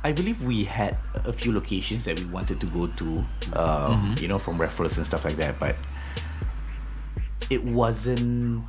I 0.02 0.10
believe 0.10 0.42
we 0.42 0.64
had 0.66 0.98
a 1.14 1.32
few 1.32 1.54
locations 1.54 2.02
that 2.10 2.18
we 2.18 2.26
wanted 2.26 2.58
to 2.58 2.66
go 2.75 2.88
to. 2.90 3.22
Um, 3.54 4.16
you 4.18 4.26
know, 4.26 4.40
from 4.42 4.58
referrals 4.58 4.96
and 4.98 5.06
stuff 5.06 5.22
like 5.25 5.36
that, 5.36 5.60
but 5.62 5.76
it 7.50 7.62
wasn't 7.62 8.66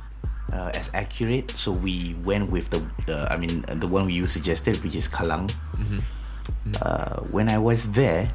uh, 0.52 0.70
as 0.78 0.90
accurate. 0.94 1.50
So 1.58 1.72
we 1.72 2.14
went 2.22 2.52
with 2.54 2.70
the, 2.70 2.86
the 3.10 3.26
I 3.32 3.36
mean, 3.36 3.64
the 3.66 3.88
one 3.88 4.06
we 4.06 4.14
you 4.14 4.28
suggested, 4.30 4.78
which 4.84 4.94
is 4.94 5.08
Kallang. 5.08 5.50
Uh, 6.80 7.20
when 7.30 7.48
I 7.48 7.58
was 7.58 7.90
there, 7.92 8.30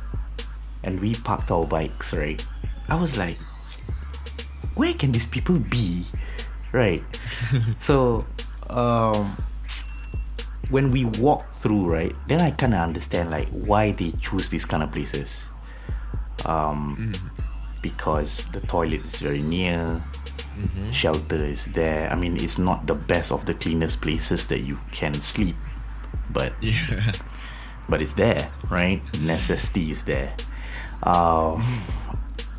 and 0.84 1.00
we 1.00 1.16
parked 1.16 1.52
our 1.52 1.66
bikes, 1.66 2.14
right? 2.14 2.44
I 2.90 3.00
was 3.00 3.18
like, 3.18 3.38
where 4.76 4.94
can 4.94 5.12
these 5.12 5.26
people 5.26 5.60
be? 5.60 6.06
Right. 6.72 7.04
so, 7.78 8.26
um, 8.70 9.38
when 10.70 10.92
we 10.92 11.06
walk 11.06 11.52
through, 11.52 11.88
right, 11.88 12.16
then 12.28 12.42
I 12.42 12.52
kind 12.52 12.74
of 12.74 12.80
understand 12.82 13.30
like 13.30 13.48
why 13.50 13.92
they 13.92 14.12
choose 14.20 14.50
these 14.50 14.66
kind 14.66 14.82
of 14.84 14.92
places. 14.92 15.48
Um, 16.46 17.14
because 17.82 18.44
the 18.52 18.60
toilet 18.62 19.04
is 19.06 19.20
very 19.20 19.42
near, 19.42 20.02
shelter 20.92 21.36
is 21.36 21.66
there. 21.68 22.10
I 22.10 22.16
mean, 22.16 22.38
it's 22.38 22.58
not 22.58 22.88
the 22.88 22.96
best 22.96 23.32
of 23.32 23.46
the 23.46 23.54
cleanest 23.54 24.02
places 24.02 24.48
that 24.48 24.62
you 24.62 24.80
can 24.92 25.14
sleep, 25.22 25.56
but 26.32 26.54
Yeah. 26.62 27.12
But 27.90 28.02
it's 28.02 28.14
there, 28.14 28.50
right? 28.70 29.02
Necessity 29.22 29.92
is 29.92 30.04
there. 30.04 30.34
Um, 31.04 31.64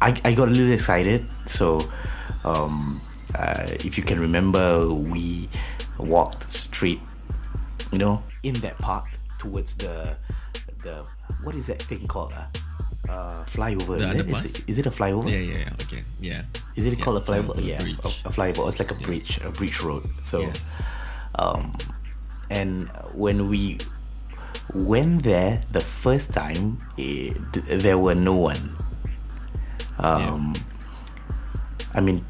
I, 0.01 0.15
I 0.25 0.35
got 0.35 0.49
a 0.49 0.51
little 0.51 0.73
excited. 0.73 1.25
So, 1.47 1.81
um, 2.45 3.01
uh, 3.35 3.67
if 3.85 3.97
you 3.97 4.05
can 4.05 4.21
remember, 4.21 4.93
we 4.93 5.49
walked 5.99 6.51
straight, 6.51 7.01
you 7.93 7.99
know, 7.99 8.23
in 8.43 8.55
that 8.61 8.79
park 8.79 9.07
towards 9.39 9.75
the 9.75 10.17
the 10.83 11.05
what 11.43 11.55
is 11.55 11.67
that 11.67 11.81
thing 11.83 12.07
called? 12.07 12.33
Uh, 12.33 12.47
uh, 13.11 13.45
flyover. 13.45 13.99
The 13.99 14.11
is, 14.11 14.21
it, 14.21 14.31
is, 14.31 14.45
it, 14.45 14.69
is 14.69 14.79
it 14.79 14.87
a 14.87 14.91
flyover? 14.91 15.31
Yeah, 15.31 15.39
yeah, 15.39 15.59
yeah. 15.59 15.73
Okay. 15.83 16.03
Yeah. 16.21 16.43
Is 16.77 16.87
it 16.87 16.99
Yeah, 16.99 17.05
called 17.05 17.19
a 17.19 17.21
flyover? 17.21 17.55
flyover, 17.55 17.65
yeah, 17.65 17.83
a, 18.05 18.09
a 18.09 18.33
flyover. 18.33 18.69
It's 18.69 18.79
like 18.79 18.91
a 18.93 18.95
Yeah. 19.01 19.07
bridge, 19.07 19.41
a 19.45 19.51
bridge 19.51 19.83
road. 19.83 20.05
So, 20.23 20.41
Yeah. 20.41 20.53
um, 21.37 21.77
and 22.51 22.89
when 23.13 23.49
we 23.49 23.79
went 24.73 25.23
there 25.23 25.63
the 25.73 25.81
first 25.81 26.33
time, 26.33 26.79
it, 26.97 27.37
there 27.67 27.99
were 27.99 28.15
no 28.15 28.35
one. 28.35 28.77
Um, 29.99 30.55
I 31.95 32.01
mean, 32.01 32.25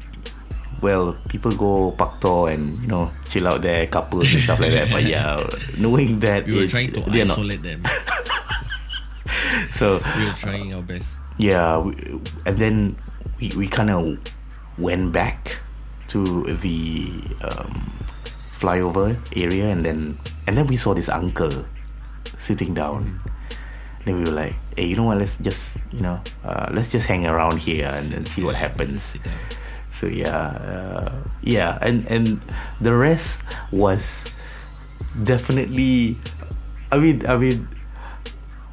well, 0.81 1.17
people 1.29 1.51
go 1.55 1.91
paktor 1.97 2.53
and 2.53 2.77
you 2.81 2.87
know 2.87 3.09
chill 3.29 3.47
out 3.47 3.61
there, 3.61 3.87
couples 3.87 4.33
and 4.33 4.43
stuff 4.43 4.59
like 4.59 4.71
that. 4.71 4.91
But 4.91 5.03
yeah, 5.05 5.41
knowing 5.77 6.19
that 6.19 6.45
We 6.45 6.59
were 6.61 6.67
trying 6.67 6.91
to 6.93 7.01
they're 7.01 7.25
not. 7.25 7.37
isolate 7.39 7.61
them. 7.63 7.83
So 9.69 9.99
we 10.17 10.23
were 10.25 10.35
trying 10.39 10.73
our 10.73 10.81
best. 10.81 11.17
yeah 11.37 11.79
we, 11.79 11.91
and 12.45 12.57
then 12.59 12.95
we, 13.39 13.51
we 13.57 13.67
kind 13.67 13.89
of 13.89 14.17
went 14.77 15.11
back 15.11 15.57
to 16.15 16.43
the 16.63 17.11
um, 17.43 17.91
flyover 18.55 19.15
area 19.35 19.67
and 19.67 19.83
then 19.85 20.17
and 20.47 20.55
then 20.57 20.67
we 20.67 20.77
saw 20.77 20.93
this 20.93 21.09
uncle 21.09 21.51
sitting 22.37 22.73
down. 22.73 23.19
Then 24.05 24.21
we 24.21 24.29
were 24.29 24.37
like 24.37 24.53
hey 24.75 24.85
you 24.85 24.95
know 24.95 25.03
what? 25.09 25.17
Let's 25.17 25.37
just 25.37 25.77
you 25.91 26.01
know 26.01 26.21
uh, 26.43 26.69
let's 26.71 26.91
just 26.91 27.07
hang 27.07 27.25
around 27.25 27.57
here 27.57 27.89
and, 27.89 28.13
and 28.13 28.27
see 28.27 28.43
what 28.43 28.55
happens. 28.55 29.15
So 29.91 30.07
yeah 30.07 30.53
uh, 30.59 31.11
yeah 31.41 31.79
and 31.81 32.05
and 32.11 32.37
the 32.83 32.93
rest 32.93 33.41
was 33.71 34.27
definitely 35.23 36.19
i 36.91 36.99
mean 36.99 37.23
i 37.23 37.39
mean 37.39 37.63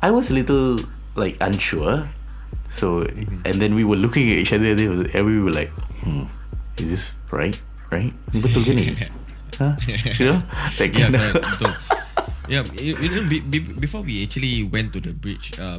i 0.03 0.11
was 0.11 0.31
a 0.31 0.35
little 0.35 0.83
like 1.15 1.39
unsure. 1.41 2.09
So 2.69 3.05
and 3.45 3.61
then 3.61 3.75
we 3.77 3.85
were 3.85 3.97
looking 3.97 4.27
at 4.33 4.39
each 4.43 4.53
other 4.53 4.73
and 4.75 5.23
we 5.25 5.39
were 5.41 5.53
like 5.53 5.71
hmm 6.03 6.25
is 6.81 6.91
this 6.91 7.05
right? 7.31 7.55
Right? 7.93 8.13
Betul 8.35 8.65
ke 8.65 8.73
ni? 8.75 8.87
Huh? 9.61 9.77
you 10.17 10.33
know? 10.33 10.41
That 10.81 10.97
Yeah, 10.97 11.13
of 11.13 11.37
betul. 11.37 11.73
Yeah, 12.49 12.65
you, 12.75 12.97
you 12.97 13.09
know, 13.09 13.29
be, 13.29 13.41
be, 13.41 13.61
before 13.61 14.03
we 14.03 14.23
actually 14.25 14.65
went 14.65 14.93
to 14.95 15.01
the 15.01 15.13
bridge, 15.13 15.59
uh, 15.59 15.79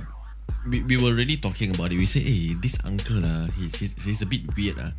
we, 0.68 0.82
we 0.84 0.98
were 0.98 1.10
already 1.10 1.38
talking 1.38 1.76
about 1.76 1.92
it. 1.92 1.98
We 1.98 2.06
say, 2.06 2.22
hey, 2.22 2.54
this 2.56 2.78
uncle, 2.86 3.24
uh, 3.24 3.48
he's, 3.58 3.76
he's, 3.76 4.04
he's 4.04 4.22
a 4.22 4.26
bit 4.26 4.42
weird. 4.56 4.80
Uh. 4.80 4.92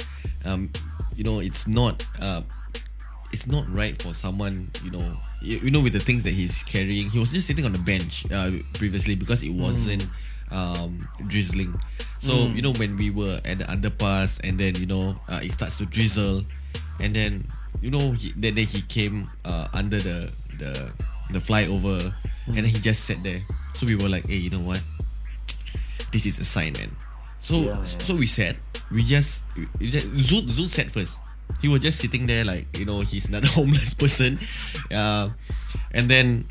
Um, 0.44 0.70
you 1.16 1.24
know, 1.24 1.40
it's 1.40 1.66
not, 1.66 2.04
uh, 2.20 2.42
it's 3.32 3.46
not 3.46 3.64
right 3.72 4.00
for 4.00 4.12
someone, 4.12 4.70
you 4.84 4.90
know, 4.90 5.16
you, 5.40 5.58
you 5.58 5.70
know, 5.70 5.80
with 5.80 5.94
the 5.94 6.00
things 6.00 6.22
that 6.24 6.32
he's 6.32 6.62
carrying. 6.64 7.08
He 7.08 7.18
was 7.18 7.32
just 7.32 7.46
sitting 7.46 7.64
on 7.64 7.72
the 7.72 7.78
bench 7.78 8.30
uh, 8.30 8.50
previously 8.74 9.14
because 9.14 9.42
it 9.42 9.52
wasn't 9.52 10.06
um, 10.50 11.08
drizzling. 11.26 11.74
So, 12.20 12.46
you 12.48 12.62
know, 12.62 12.72
when 12.74 12.96
we 12.96 13.10
were 13.10 13.40
at 13.44 13.58
the 13.58 13.64
underpass 13.64 14.40
and 14.44 14.58
then, 14.58 14.74
you 14.76 14.86
know, 14.86 15.18
uh, 15.28 15.40
it 15.42 15.52
starts 15.52 15.78
to 15.78 15.86
drizzle 15.86 16.44
and 17.00 17.14
then, 17.14 17.46
you 17.80 17.90
know, 17.90 18.12
he, 18.12 18.32
then, 18.36 18.54
then 18.54 18.66
he 18.66 18.82
came 18.82 19.30
uh, 19.44 19.68
under 19.72 19.98
the, 19.98 20.30
the, 20.58 20.92
the 21.30 21.38
flyover 21.38 22.12
and 22.46 22.56
then 22.56 22.64
he 22.64 22.78
just 22.78 23.04
sat 23.04 23.22
there. 23.22 23.40
So 23.74 23.86
we 23.86 23.96
were 23.96 24.08
like, 24.08 24.26
hey, 24.26 24.36
you 24.36 24.50
know 24.50 24.60
what? 24.60 24.80
This 26.12 26.26
is 26.26 26.38
a 26.38 26.44
sign, 26.44 26.74
man. 26.74 26.94
So, 27.40 27.56
Yeah, 27.56 27.74
man. 27.74 27.86
so 27.86 28.14
we 28.14 28.26
said, 28.26 28.56
we 28.92 29.02
just, 29.02 29.42
we 29.80 29.90
just 29.90 30.06
Zul, 30.12 30.46
Zul 30.48 30.68
said 30.68 30.90
first. 30.92 31.18
He 31.60 31.68
was 31.68 31.80
just 31.80 31.98
sitting 31.98 32.26
there 32.26 32.44
like, 32.44 32.66
you 32.78 32.84
know, 32.84 33.00
he's 33.00 33.28
not 33.28 33.44
a 33.44 33.48
homeless 33.56 33.94
person. 33.94 34.38
Uh, 34.92 35.30
and 35.92 36.08
then 36.08 36.46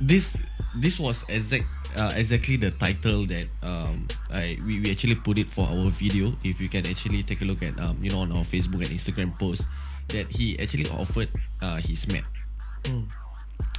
this 0.00 0.36
this 0.76 0.98
was 0.98 1.24
exact 1.28 1.64
uh, 1.96 2.12
exactly 2.16 2.56
the 2.56 2.70
title 2.72 3.24
that 3.26 3.46
um 3.62 4.08
I 4.30 4.58
we, 4.66 4.80
we 4.80 4.90
actually 4.90 5.14
put 5.14 5.38
it 5.38 5.48
for 5.48 5.66
our 5.68 5.90
video. 5.90 6.32
If 6.42 6.60
you 6.60 6.68
can 6.68 6.86
actually 6.86 7.22
take 7.22 7.42
a 7.42 7.44
look 7.44 7.62
at 7.62 7.78
um 7.78 7.96
you 8.02 8.10
know 8.10 8.20
on 8.20 8.32
our 8.32 8.42
Facebook 8.44 8.82
and 8.82 8.90
Instagram 8.90 9.38
post 9.38 9.62
that 10.08 10.26
he 10.26 10.58
actually 10.58 10.88
offered 10.90 11.28
uh 11.62 11.76
his 11.76 12.06
map. 12.08 12.24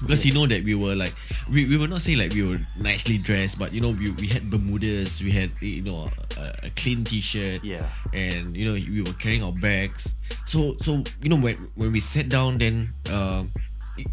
Because 0.01 0.25
you 0.25 0.33
know 0.33 0.45
that 0.47 0.63
we 0.63 0.75
were 0.75 0.93
like 0.95 1.13
we, 1.49 1.65
we 1.65 1.77
were 1.77 1.87
not 1.87 2.01
saying 2.01 2.17
like 2.19 2.33
we 2.33 2.43
were 2.43 2.59
nicely 2.77 3.17
dressed, 3.17 3.57
but 3.57 3.71
you 3.71 3.79
know 3.79 3.91
we, 3.95 4.11
we 4.19 4.27
had 4.27 4.43
Bermudas, 4.51 5.23
we 5.23 5.31
had 5.31 5.51
you 5.61 5.83
know 5.83 6.11
a, 6.37 6.67
a 6.67 6.69
clean 6.75 7.03
T-shirt, 7.05 7.63
Yeah. 7.63 7.87
and 8.13 8.55
you 8.57 8.65
know 8.67 8.73
we 8.75 9.01
were 9.01 9.15
carrying 9.15 9.41
our 9.43 9.53
bags. 9.55 10.13
So 10.45 10.75
so 10.83 10.99
you 11.23 11.29
know 11.31 11.37
when 11.39 11.55
when 11.79 11.91
we 11.95 11.99
sat 12.03 12.27
down, 12.27 12.57
then 12.59 12.91
um, 13.09 13.51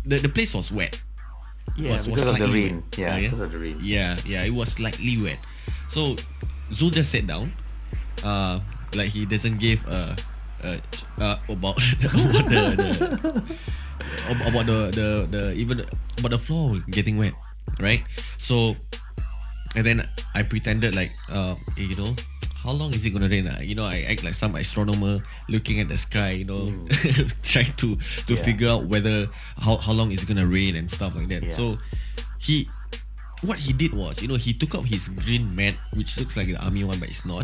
the 0.06 0.18
the 0.22 0.28
place 0.30 0.54
was 0.54 0.70
wet. 0.70 0.94
yeah 1.74 1.96
was- 1.98 2.06
was 2.06 2.20
because 2.22 2.36
of 2.36 2.46
the 2.46 2.52
rain 2.52 2.84
yeah 3.00 3.16
Oh, 3.16 3.16
yeah? 3.16 3.26
because 3.32 3.40
of 3.42 3.50
the 3.50 3.58
rain 3.58 3.76
Yeah, 3.80 4.16
yeah, 4.28 4.44
it 4.46 4.52
was 4.54 4.70
slightly 4.76 5.16
wet. 5.18 5.40
So 5.90 6.14
Zul 6.70 6.92
just 6.94 7.10
sat 7.10 7.26
down, 7.26 7.50
uh, 8.22 8.60
like 8.94 9.10
he 9.10 9.26
doesn't 9.26 9.58
give 9.58 9.82
a, 9.88 10.14
a 10.62 10.78
uh, 11.18 11.36
about 11.50 11.80
about 12.06 12.44
the, 12.46 12.62
the 12.78 13.42
about 14.28 14.66
the, 14.66 14.90
the 14.92 15.08
the 15.30 15.42
even 15.54 15.80
about 16.18 16.30
the 16.30 16.38
floor 16.38 16.76
getting 16.90 17.18
wet, 17.18 17.32
right? 17.80 18.02
So, 18.38 18.76
and 19.76 19.84
then 19.86 20.06
I 20.34 20.42
pretended 20.42 20.94
like, 20.94 21.12
uh, 21.30 21.54
eh, 21.78 21.82
you 21.90 21.96
know, 21.96 22.14
how 22.62 22.70
long 22.72 22.94
is 22.94 23.04
it 23.04 23.10
gonna 23.10 23.28
rain? 23.28 23.46
Uh, 23.48 23.58
you 23.62 23.74
know, 23.74 23.84
I 23.84 24.02
act 24.08 24.22
like 24.24 24.34
some 24.34 24.54
astronomer 24.54 25.18
looking 25.48 25.80
at 25.80 25.88
the 25.88 25.98
sky, 25.98 26.30
you 26.42 26.44
know, 26.44 26.70
trying 27.42 27.72
to 27.82 27.96
to 27.96 28.32
Mm. 28.32 28.36
Yeah. 28.36 28.36
figure 28.44 28.68
out 28.68 28.84
whether 28.86 29.28
how 29.58 29.76
how 29.78 29.92
long 29.92 30.12
is 30.12 30.22
it 30.22 30.26
gonna 30.28 30.46
rain 30.46 30.76
and 30.76 30.90
stuff 30.90 31.14
like 31.16 31.28
that. 31.28 31.42
Yeah. 31.42 31.50
So, 31.56 31.78
he. 32.38 32.68
What 33.42 33.58
he 33.58 33.72
did 33.74 33.90
was, 33.92 34.22
you 34.22 34.28
know, 34.30 34.36
he 34.38 34.54
took 34.54 34.76
out 34.78 34.86
his 34.86 35.08
green 35.10 35.50
mat, 35.56 35.74
which 35.98 36.14
looks 36.16 36.36
like 36.38 36.46
the 36.46 36.54
army 36.62 36.84
one, 36.86 37.00
but 37.02 37.08
it's 37.10 37.26
not. 37.26 37.42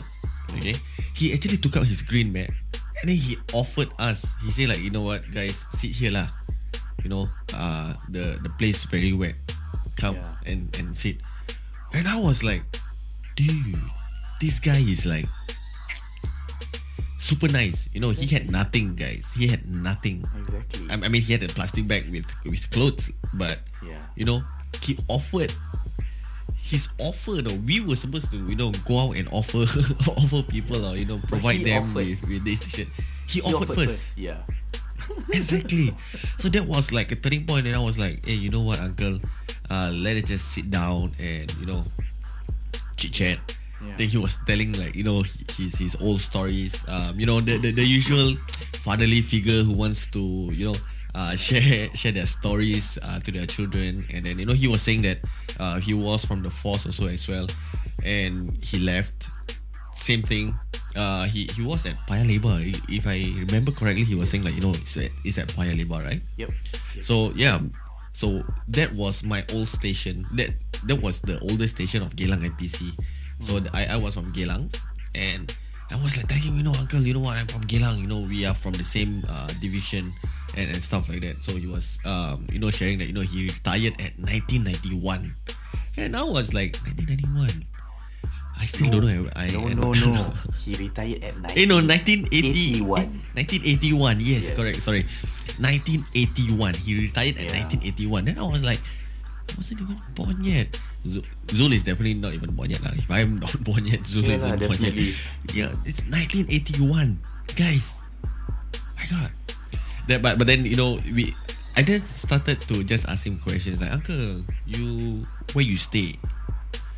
Okay, 0.54 0.76
he 1.12 1.34
actually 1.34 1.56
took 1.58 1.74
out 1.76 1.86
his 1.90 2.02
green 2.06 2.30
mat, 2.32 2.50
and 3.00 3.08
then 3.10 3.16
he 3.16 3.36
offered 3.54 3.88
us. 3.98 4.26
He 4.44 4.50
said, 4.50 4.68
like, 4.68 4.80
you 4.80 4.90
know 4.90 5.02
what, 5.02 5.24
guys, 5.30 5.66
sit 5.70 5.90
here 5.92 6.10
lah 6.12 6.28
you 7.06 7.10
know, 7.10 7.30
uh, 7.54 7.94
the 8.10 8.42
the 8.42 8.50
place 8.58 8.82
very 8.90 9.14
wet. 9.14 9.38
Come 9.94 10.18
Yeah. 10.18 10.34
and 10.50 10.66
and 10.82 10.96
sit. 10.98 11.22
And 11.94 12.10
I 12.10 12.18
was 12.18 12.42
like, 12.42 12.66
dude, 13.38 13.78
this 14.42 14.58
guy 14.58 14.82
is 14.82 15.06
like 15.06 15.30
super 17.18 17.48
nice. 17.48 17.88
You 17.94 18.00
know, 18.00 18.10
he 18.10 18.26
had 18.26 18.50
nothing, 18.50 18.94
guys. 18.98 19.30
He 19.36 19.46
had 19.48 19.66
nothing. 19.70 20.26
exactly 20.42 20.90
I, 20.90 20.94
I 20.94 21.08
mean, 21.08 21.22
he 21.22 21.32
had 21.32 21.42
a 21.42 21.50
plastic 21.54 21.86
bag 21.86 22.10
with 22.10 22.26
with 22.44 22.66
clothes, 22.70 23.10
but 23.34 23.62
Yeah. 23.82 24.02
you 24.18 24.24
know, 24.26 24.42
he 24.82 24.98
offered. 25.08 25.54
His 26.68 26.88
offer 27.00 27.40
though, 27.40 27.56
we 27.64 27.80
were 27.80 27.96
supposed 27.96 28.28
to 28.30 28.36
you 28.36 28.56
know 28.56 28.72
go 28.84 29.08
out 29.08 29.16
and 29.16 29.24
offer 29.32 29.64
offer 30.20 30.42
people 30.44 30.84
or 30.84 30.96
you 30.96 31.06
know 31.08 31.16
provide 31.26 31.64
them 31.64 31.88
offered. 31.88 32.20
with, 32.20 32.28
with 32.28 32.44
this 32.44 32.60
t-shirt. 32.60 32.88
He, 33.26 33.40
He 33.40 33.42
offered, 33.42 33.72
first 33.72 34.16
yeah 34.20 34.44
exactly. 35.32 35.94
So 36.36 36.48
that 36.52 36.64
was 36.68 36.92
like 36.92 37.08
a 37.12 37.16
turning 37.16 37.46
point, 37.48 37.64
and 37.66 37.74
I 37.74 37.80
was 37.80 37.96
like, 37.98 38.20
"Hey, 38.28 38.36
you 38.36 38.50
know 38.52 38.60
what, 38.60 38.78
Uncle? 38.78 39.16
Uh, 39.72 39.88
let 39.92 40.16
us 40.20 40.28
just 40.28 40.52
sit 40.52 40.68
down 40.70 41.12
and 41.18 41.48
you 41.56 41.64
know 41.66 41.84
chit 42.96 43.12
chat." 43.12 43.38
Then 43.96 44.08
he 44.08 44.18
was 44.18 44.36
telling 44.44 44.72
like 44.76 44.92
you 44.94 45.04
know 45.04 45.22
his 45.56 45.78
his 45.80 45.96
old 46.02 46.20
stories. 46.20 46.76
Um, 46.88 47.18
you 47.18 47.24
know 47.24 47.40
the, 47.40 47.56
the 47.56 47.70
the 47.72 47.84
usual 47.86 48.36
fatherly 48.84 49.22
figure 49.22 49.62
who 49.64 49.72
wants 49.72 50.06
to 50.12 50.20
you 50.52 50.68
know 50.72 50.78
uh, 51.18 51.34
share 51.44 51.90
share 51.94 52.12
their 52.12 52.26
stories 52.26 52.98
uh, 53.02 53.18
to 53.20 53.32
their 53.34 53.46
children. 53.46 54.06
And 54.14 54.24
then 54.24 54.38
you 54.38 54.46
know 54.46 54.54
he 54.54 54.68
was 54.70 54.82
saying 54.82 55.02
that 55.02 55.18
uh, 55.58 55.80
he 55.82 55.92
was 55.92 56.24
from 56.24 56.42
the 56.42 56.50
force 56.50 56.86
also 56.86 57.10
as 57.10 57.26
well, 57.26 57.50
and 58.04 58.54
he 58.62 58.78
left. 58.78 59.26
Same 59.92 60.22
thing. 60.22 60.54
Uh, 60.94 61.26
he 61.26 61.50
he 61.58 61.62
was 61.62 61.82
at 61.84 61.98
Paya 62.06 62.22
Lebar. 62.22 62.62
If 62.86 63.10
I 63.10 63.34
remember 63.34 63.74
correctly, 63.74 64.06
he 64.06 64.14
was 64.14 64.30
saying 64.30 64.46
like 64.46 64.54
you 64.54 64.62
know 64.62 64.70
it's 64.70 64.96
at, 64.96 65.10
it's 65.26 65.38
at 65.38 65.48
Paya 65.48 65.74
Lebar, 65.74 66.06
right? 66.06 66.22
Yep. 66.38 66.54
So 67.02 67.34
yeah, 67.34 67.58
so 68.14 68.46
that 68.68 68.94
was 68.94 69.26
my 69.26 69.42
old 69.52 69.68
station. 69.68 70.22
That 70.38 70.54
that 70.86 71.02
was 71.02 71.18
the 71.18 71.42
oldest 71.42 71.74
station 71.74 72.06
of 72.06 72.14
Geylang 72.14 72.46
NPC. 72.46 72.94
So 73.42 73.58
th- 73.58 73.74
I 73.74 73.90
I 73.90 73.96
was 73.98 74.14
from 74.14 74.30
Geylang, 74.30 74.70
and 75.18 75.50
I 75.90 75.96
was 76.02 76.16
like 76.16 76.28
telling 76.28 76.42
him, 76.44 76.56
you 76.58 76.62
know, 76.64 76.74
uncle, 76.76 77.00
you 77.00 77.14
know 77.14 77.20
what? 77.20 77.36
I'm 77.38 77.46
from 77.46 77.62
Geylang. 77.64 78.00
You 78.00 78.06
know, 78.06 78.20
we 78.20 78.44
are 78.44 78.54
from 78.54 78.72
the 78.72 78.84
same 78.84 79.24
uh, 79.28 79.48
division 79.60 80.12
and, 80.56 80.68
and 80.70 80.82
stuff 80.82 81.08
like 81.08 81.20
that. 81.22 81.40
So 81.42 81.56
he 81.56 81.66
was 81.66 81.98
um 82.04 82.46
you 82.52 82.58
know 82.60 82.70
sharing 82.70 82.98
that 82.98 83.06
you 83.06 83.14
know 83.16 83.24
he 83.24 83.44
retired 83.48 83.94
at 84.00 84.12
1991, 84.20 85.34
and 85.96 86.16
I 86.16 86.22
was 86.24 86.52
like 86.52 86.76
1991. 86.84 87.64
I 88.60 88.66
still 88.66 88.90
don't 88.90 89.06
know. 89.06 89.30
I, 89.38 89.46
No, 89.54 89.68
I 89.68 89.72
no, 89.72 89.92
no. 89.94 90.32
he 90.58 90.74
retired 90.74 91.22
at 91.22 91.38
19. 91.38 91.56
Eh 91.56 91.64
no, 91.70 91.76
1980. 91.78 92.82
81. 92.82 93.06
1981. 93.38 94.18
Yes, 94.20 94.26
Yes. 94.28 94.50
correct. 94.50 94.82
Sorry. 94.82 95.06
1981. 95.62 96.74
He 96.74 96.98
retired 97.06 97.38
at 97.38 97.46
Yeah. 97.54 97.64
1981. 97.64 98.24
Then 98.26 98.38
I 98.38 98.42
was 98.42 98.64
like, 98.64 98.80
I 99.48 99.54
wasn't 99.56 99.80
even 99.82 99.96
born 100.18 100.42
yet. 100.42 100.74
Zul, 101.06 101.22
Zul 101.46 101.72
is 101.72 101.82
definitely 101.82 102.14
not 102.14 102.34
even 102.34 102.50
born 102.54 102.70
yet. 102.70 102.82
Lah. 102.82 102.90
If 102.94 103.10
I'm 103.10 103.38
not 103.38 103.54
born 103.66 103.86
yet, 103.86 104.02
Zul 104.02 104.26
Yeah 104.26 104.42
isn't 104.42 104.58
lah, 104.58 104.68
born 104.68 104.80
yet. 104.82 104.94
Yeah, 105.54 105.70
it's 105.86 106.02
1981. 106.10 107.18
Guys. 107.54 107.98
My 108.98 109.06
God. 109.06 109.30
That, 110.08 110.22
but 110.22 110.38
but 110.38 110.46
then 110.48 110.64
you 110.64 110.76
know 110.76 110.98
we 111.12 111.36
I 111.76 111.82
then 111.86 112.02
started 112.02 112.58
to 112.66 112.82
just 112.82 113.06
ask 113.06 113.22
him 113.22 113.38
questions 113.38 113.78
like 113.78 113.92
Uncle, 113.92 114.42
you 114.66 115.22
where 115.54 115.64
you 115.64 115.76
stay? 115.78 116.18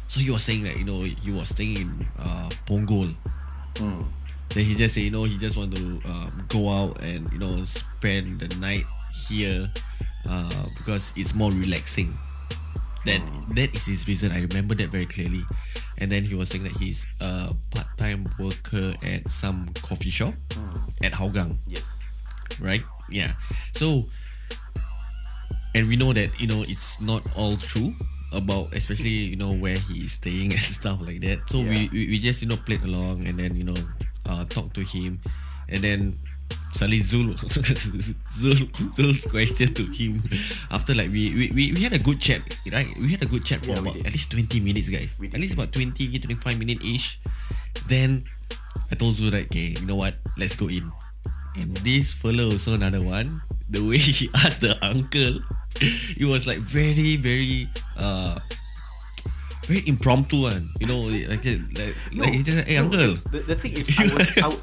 So 0.08 0.18
he 0.18 0.30
was 0.30 0.42
saying 0.42 0.64
that 0.64 0.80
you 0.80 0.88
know 0.88 1.04
he 1.04 1.30
was 1.30 1.52
staying 1.52 1.76
in 1.76 1.90
uh, 2.18 2.48
Punggol. 2.64 3.12
Then 4.50 4.64
he 4.64 4.74
just 4.74 4.94
say, 4.94 5.02
you 5.02 5.10
know, 5.10 5.24
he 5.24 5.38
just 5.38 5.56
want 5.56 5.74
to 5.76 6.00
um, 6.10 6.32
go 6.48 6.68
out 6.68 6.98
and 7.02 7.30
you 7.32 7.38
know 7.38 7.62
spend 7.64 8.40
the 8.40 8.50
night 8.56 8.82
here 9.28 9.70
uh, 10.28 10.66
because 10.76 11.12
it's 11.14 11.34
more 11.34 11.50
relaxing. 11.52 12.16
That 13.06 13.20
that 13.56 13.74
is 13.74 13.86
his 13.86 14.06
reason. 14.06 14.32
I 14.32 14.40
remember 14.42 14.74
that 14.76 14.90
very 14.90 15.06
clearly. 15.06 15.44
And 15.98 16.10
then 16.10 16.24
he 16.24 16.34
was 16.34 16.48
saying 16.48 16.64
that 16.64 16.76
he's 16.76 17.06
a 17.20 17.54
part-time 17.72 18.24
worker 18.38 18.94
at 19.04 19.28
some 19.30 19.68
coffee 19.82 20.08
shop 20.10 20.34
at 21.04 21.12
Hougang, 21.12 21.56
Yes. 21.68 21.84
right? 22.60 22.80
Yeah. 23.10 23.32
So, 23.76 24.08
and 25.74 25.88
we 25.88 25.96
know 25.96 26.12
that 26.12 26.32
you 26.40 26.46
know 26.46 26.64
it's 26.68 27.00
not 27.00 27.22
all 27.36 27.56
true 27.56 27.92
about 28.32 28.72
especially 28.72 29.10
you 29.10 29.36
know 29.36 29.52
where 29.52 29.76
he 29.90 30.04
is 30.04 30.12
staying 30.12 30.52
and 30.56 30.62
stuff 30.62 31.00
like 31.02 31.20
that. 31.22 31.40
So 31.48 31.60
we, 31.60 31.88
we 31.92 32.06
we 32.08 32.18
just 32.18 32.42
you 32.42 32.48
know 32.48 32.56
played 32.56 32.82
along 32.82 33.26
and 33.26 33.38
then 33.38 33.56
you 33.56 33.64
know 33.64 33.76
uh, 34.26 34.44
talked 34.46 34.74
to 34.76 34.82
him, 34.82 35.20
and 35.68 35.80
then 35.82 36.16
suddenly 36.72 37.00
Zul 37.00 37.34
Zul 38.40 38.58
Zul's 38.94 39.24
question 39.26 39.74
to 39.74 39.84
him. 39.84 40.22
After 40.70 40.94
like 40.94 41.10
we, 41.10 41.34
we, 41.34 41.44
we, 41.54 41.64
we 41.72 41.80
had 41.82 41.92
a 41.92 41.98
good 41.98 42.20
chat 42.20 42.42
right? 42.72 42.86
We 42.98 43.12
had 43.12 43.22
a 43.22 43.26
good 43.26 43.44
chat 43.44 43.64
for 43.64 43.72
Yeah, 43.72 43.80
about 43.80 43.96
at 44.06 44.12
least 44.12 44.30
20 44.30 44.60
minutes 44.60 44.88
guys. 44.88 45.16
At 45.20 45.40
least 45.40 45.54
about 45.54 45.72
20 45.72 46.18
25 46.18 46.58
minutes 46.58 46.84
ish 46.84 47.20
then 47.86 48.24
I 48.90 48.94
told 48.94 49.14
Zul 49.14 49.32
like 49.32 49.46
okay 49.50 49.74
you 49.78 49.86
know 49.86 49.96
what? 49.96 50.16
Let's 50.38 50.54
go 50.54 50.68
in. 50.68 50.90
And 51.56 51.76
this 51.78 52.12
fellow 52.12 52.52
also 52.54 52.74
another 52.74 53.02
one. 53.02 53.42
The 53.68 53.82
way 53.82 53.98
he 53.98 54.30
asked 54.34 54.60
the 54.60 54.78
uncle 54.84 55.40
it 55.80 56.26
was 56.26 56.46
like 56.46 56.58
very 56.58 57.16
very 57.16 57.68
uh 57.96 58.38
very 59.66 59.86
impromptu 59.86 60.42
one. 60.42 60.68
You 60.80 60.86
know 60.86 61.00
like 61.06 61.44
like, 61.44 61.94
like 62.14 62.34
he 62.34 62.42
just 62.42 62.66
hey 62.66 62.76
no, 62.76 62.90
uncle. 62.90 63.14
The, 63.30 63.38
the 63.46 63.56
thing 63.56 63.72
is, 63.74 63.90
I 63.98 64.10
was 64.14 64.30
out. 64.42 64.58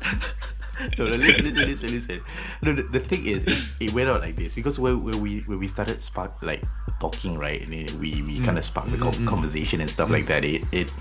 No, 0.97 1.05
no, 1.05 1.15
listen, 1.15 1.45
listen, 1.45 1.67
listen, 1.67 1.91
listen. 1.91 2.21
No, 2.61 2.73
the, 2.73 2.83
the 2.83 2.99
thing 2.99 3.25
is, 3.25 3.43
is, 3.45 3.67
it 3.79 3.93
went 3.93 4.09
out 4.09 4.21
like 4.21 4.35
this 4.35 4.55
because 4.55 4.79
when, 4.79 5.03
when 5.03 5.19
we 5.21 5.39
when 5.41 5.59
we 5.59 5.67
started 5.67 6.01
spark 6.01 6.41
like 6.41 6.63
talking, 6.99 7.37
right, 7.37 7.61
and 7.61 7.89
we 7.99 8.21
we 8.21 8.39
kind 8.39 8.57
of 8.57 8.65
sparked 8.65 8.91
the 8.91 8.97
con- 8.97 9.25
conversation 9.25 9.81
and 9.81 9.89
stuff 9.89 10.09
like 10.09 10.25
that. 10.27 10.43
It 10.43 10.63
it 10.71 10.91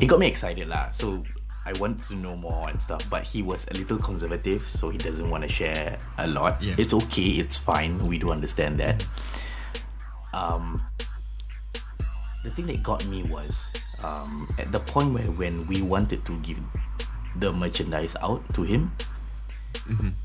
it 0.00 0.06
got 0.06 0.18
me 0.18 0.26
excited 0.26 0.68
lah. 0.68 0.90
So 0.90 1.22
I 1.66 1.72
wanted 1.78 2.04
to 2.08 2.16
know 2.16 2.36
more 2.36 2.68
and 2.68 2.80
stuff, 2.80 3.08
but 3.08 3.22
he 3.22 3.42
was 3.42 3.66
a 3.70 3.74
little 3.74 3.98
conservative, 3.98 4.68
so 4.68 4.90
he 4.90 4.98
doesn't 4.98 5.28
want 5.28 5.44
to 5.44 5.48
share 5.48 5.98
a 6.18 6.26
lot. 6.26 6.62
Yeah. 6.62 6.74
It's 6.78 6.92
okay, 6.92 7.40
it's 7.40 7.56
fine. 7.56 7.98
We 8.06 8.18
do 8.18 8.30
understand 8.30 8.78
that. 8.80 9.06
Um, 10.32 10.84
the 12.42 12.50
thing 12.50 12.66
that 12.66 12.82
got 12.82 13.06
me 13.06 13.22
was 13.24 13.72
um, 14.02 14.48
at 14.58 14.72
the 14.72 14.80
point 14.80 15.14
where 15.14 15.30
when 15.32 15.66
we 15.66 15.80
wanted 15.80 16.24
to 16.26 16.38
give 16.40 16.58
the 17.36 17.52
merchandise 17.52 18.16
out 18.22 18.42
to 18.54 18.62
him, 18.62 18.92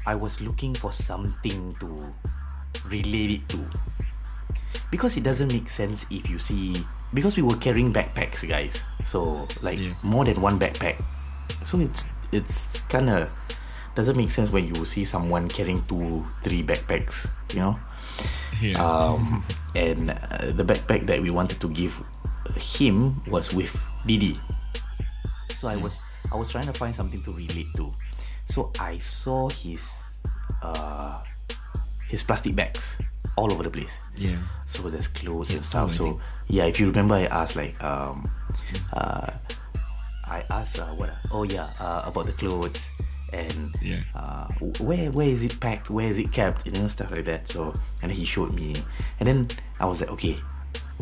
I 0.06 0.16
was 0.16 0.42
looking 0.42 0.74
for 0.76 0.92
something 0.92 1.76
to 1.80 2.10
relate 2.88 3.32
it 3.42 3.50
to. 3.50 3.60
Because 4.92 5.18
it 5.18 5.24
doesn't 5.24 5.52
make 5.54 5.70
sense 5.70 6.06
if 6.10 6.30
you 6.30 6.40
see 6.40 6.78
because 7.14 7.36
we 7.38 7.42
were 7.44 7.58
carrying 7.58 7.92
backpacks, 7.94 8.48
guys. 8.48 8.86
So 9.04 9.48
like 9.62 9.78
Yeah. 9.80 9.94
more 10.04 10.26
than 10.26 10.42
one 10.42 10.60
backpack. 10.60 11.02
So 11.64 11.80
it's 11.80 12.06
it's 12.32 12.80
kind 12.90 13.10
of 13.10 13.30
doesn't 13.96 14.16
make 14.18 14.30
sense 14.30 14.50
when 14.50 14.66
you 14.70 14.86
see 14.86 15.04
someone 15.06 15.50
carrying 15.50 15.82
two, 15.86 16.26
three 16.44 16.62
backpacks. 16.64 17.30
You 17.54 17.60
know. 17.60 17.80
yeah. 18.62 18.78
Um, 18.82 19.44
and 19.76 20.12
uh, 20.12 20.54
the 20.54 20.64
backpack 20.64 21.06
that 21.08 21.22
we 21.22 21.30
wanted 21.30 21.60
to 21.62 21.70
give 21.70 21.98
him 22.58 23.22
was 23.30 23.54
with 23.54 23.74
Didi. 24.06 24.40
So 25.58 25.68
I 25.68 25.76
was 25.76 26.00
I 26.32 26.36
was 26.36 26.50
trying 26.50 26.66
to 26.68 26.74
find 26.74 26.94
something 26.96 27.22
to 27.24 27.32
relate 27.34 27.68
to. 27.78 27.94
So 28.46 28.72
I 28.80 28.98
saw 28.98 29.50
his 29.50 29.92
uh, 30.62 31.24
his 32.08 32.24
plastic 32.24 32.56
bags 32.56 32.98
all 33.36 33.52
over 33.52 33.64
the 33.64 33.70
place. 33.70 33.96
yeah 34.18 34.38
So 34.68 34.90
there's 34.90 35.08
clothes 35.08 35.52
and 35.52 35.64
stuff. 35.64 35.92
So 35.92 36.20
yeah, 36.48 36.66
if 36.66 36.80
you 36.80 36.88
remember, 36.88 37.16
I 37.16 37.26
asked 37.26 37.56
like 37.56 37.82
um, 37.84 38.30
uh, 38.94 39.32
I 40.28 40.44
asked 40.50 40.80
uh, 40.80 40.86
what? 40.98 41.10
Oh 41.32 41.44
yeah, 41.44 41.70
uh, 41.80 42.04
about 42.06 42.26
the 42.26 42.34
clothes 42.34 42.90
and 43.34 43.74
Yeah. 43.82 44.02
uh, 44.16 44.48
where 44.80 45.12
where 45.12 45.28
is 45.30 45.44
it 45.44 45.60
packed? 45.60 45.90
Where 45.90 46.08
is 46.08 46.18
it 46.20 46.32
kept? 46.32 46.66
You 46.66 46.74
know 46.74 46.88
stuff 46.88 47.12
like 47.12 47.26
that. 47.26 47.48
So 47.48 47.74
and 48.02 48.12
he 48.12 48.26
showed 48.26 48.54
me, 48.54 48.76
and 49.20 49.28
then 49.28 49.48
I 49.80 49.86
was 49.86 50.02
like, 50.02 50.10
okay, 50.12 50.38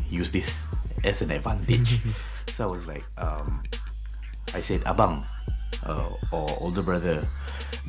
use 0.09 0.31
this 0.31 0.67
as 1.03 1.21
an 1.21 1.31
advantage. 1.31 1.99
so 2.53 2.67
I 2.67 2.71
was 2.71 2.85
like, 2.87 3.03
um, 3.17 3.63
I 4.57 4.61
said, 4.65 4.81
abang, 4.89 5.21
uh, 5.85 6.09
or 6.33 6.49
older 6.57 6.81
brother, 6.81 7.21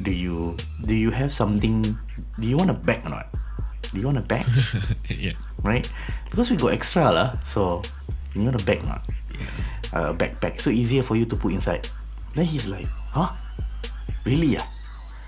do 0.05 0.13
you 0.13 0.55
do 0.85 0.93
you 0.93 1.09
have 1.09 1.33
something? 1.33 1.83
Do 2.37 2.45
you 2.45 2.61
want 2.61 2.69
a 2.71 2.79
bag 2.79 3.03
or 3.09 3.17
not? 3.17 3.33
Do 3.91 3.97
you 3.97 4.07
want 4.07 4.21
a 4.21 4.27
bag? 4.29 4.45
yeah 5.09 5.33
right? 5.63 5.87
Because 6.31 6.51
we 6.51 6.57
got 6.57 6.73
extra 6.75 7.11
lah. 7.11 7.39
So 7.43 7.83
you 8.35 8.43
want 8.45 8.61
a 8.61 8.65
bag 8.65 8.85
not? 8.85 9.03
Uh, 9.95 10.13
a 10.13 10.15
backpack. 10.15 10.61
So 10.61 10.71
easier 10.71 11.03
for 11.03 11.17
you 11.17 11.25
to 11.27 11.37
put 11.37 11.53
inside. 11.53 11.89
Then 12.35 12.45
he's 12.45 12.69
like, 12.69 12.87
huh? 13.15 13.33
Really 14.27 14.59
ah? 14.59 14.67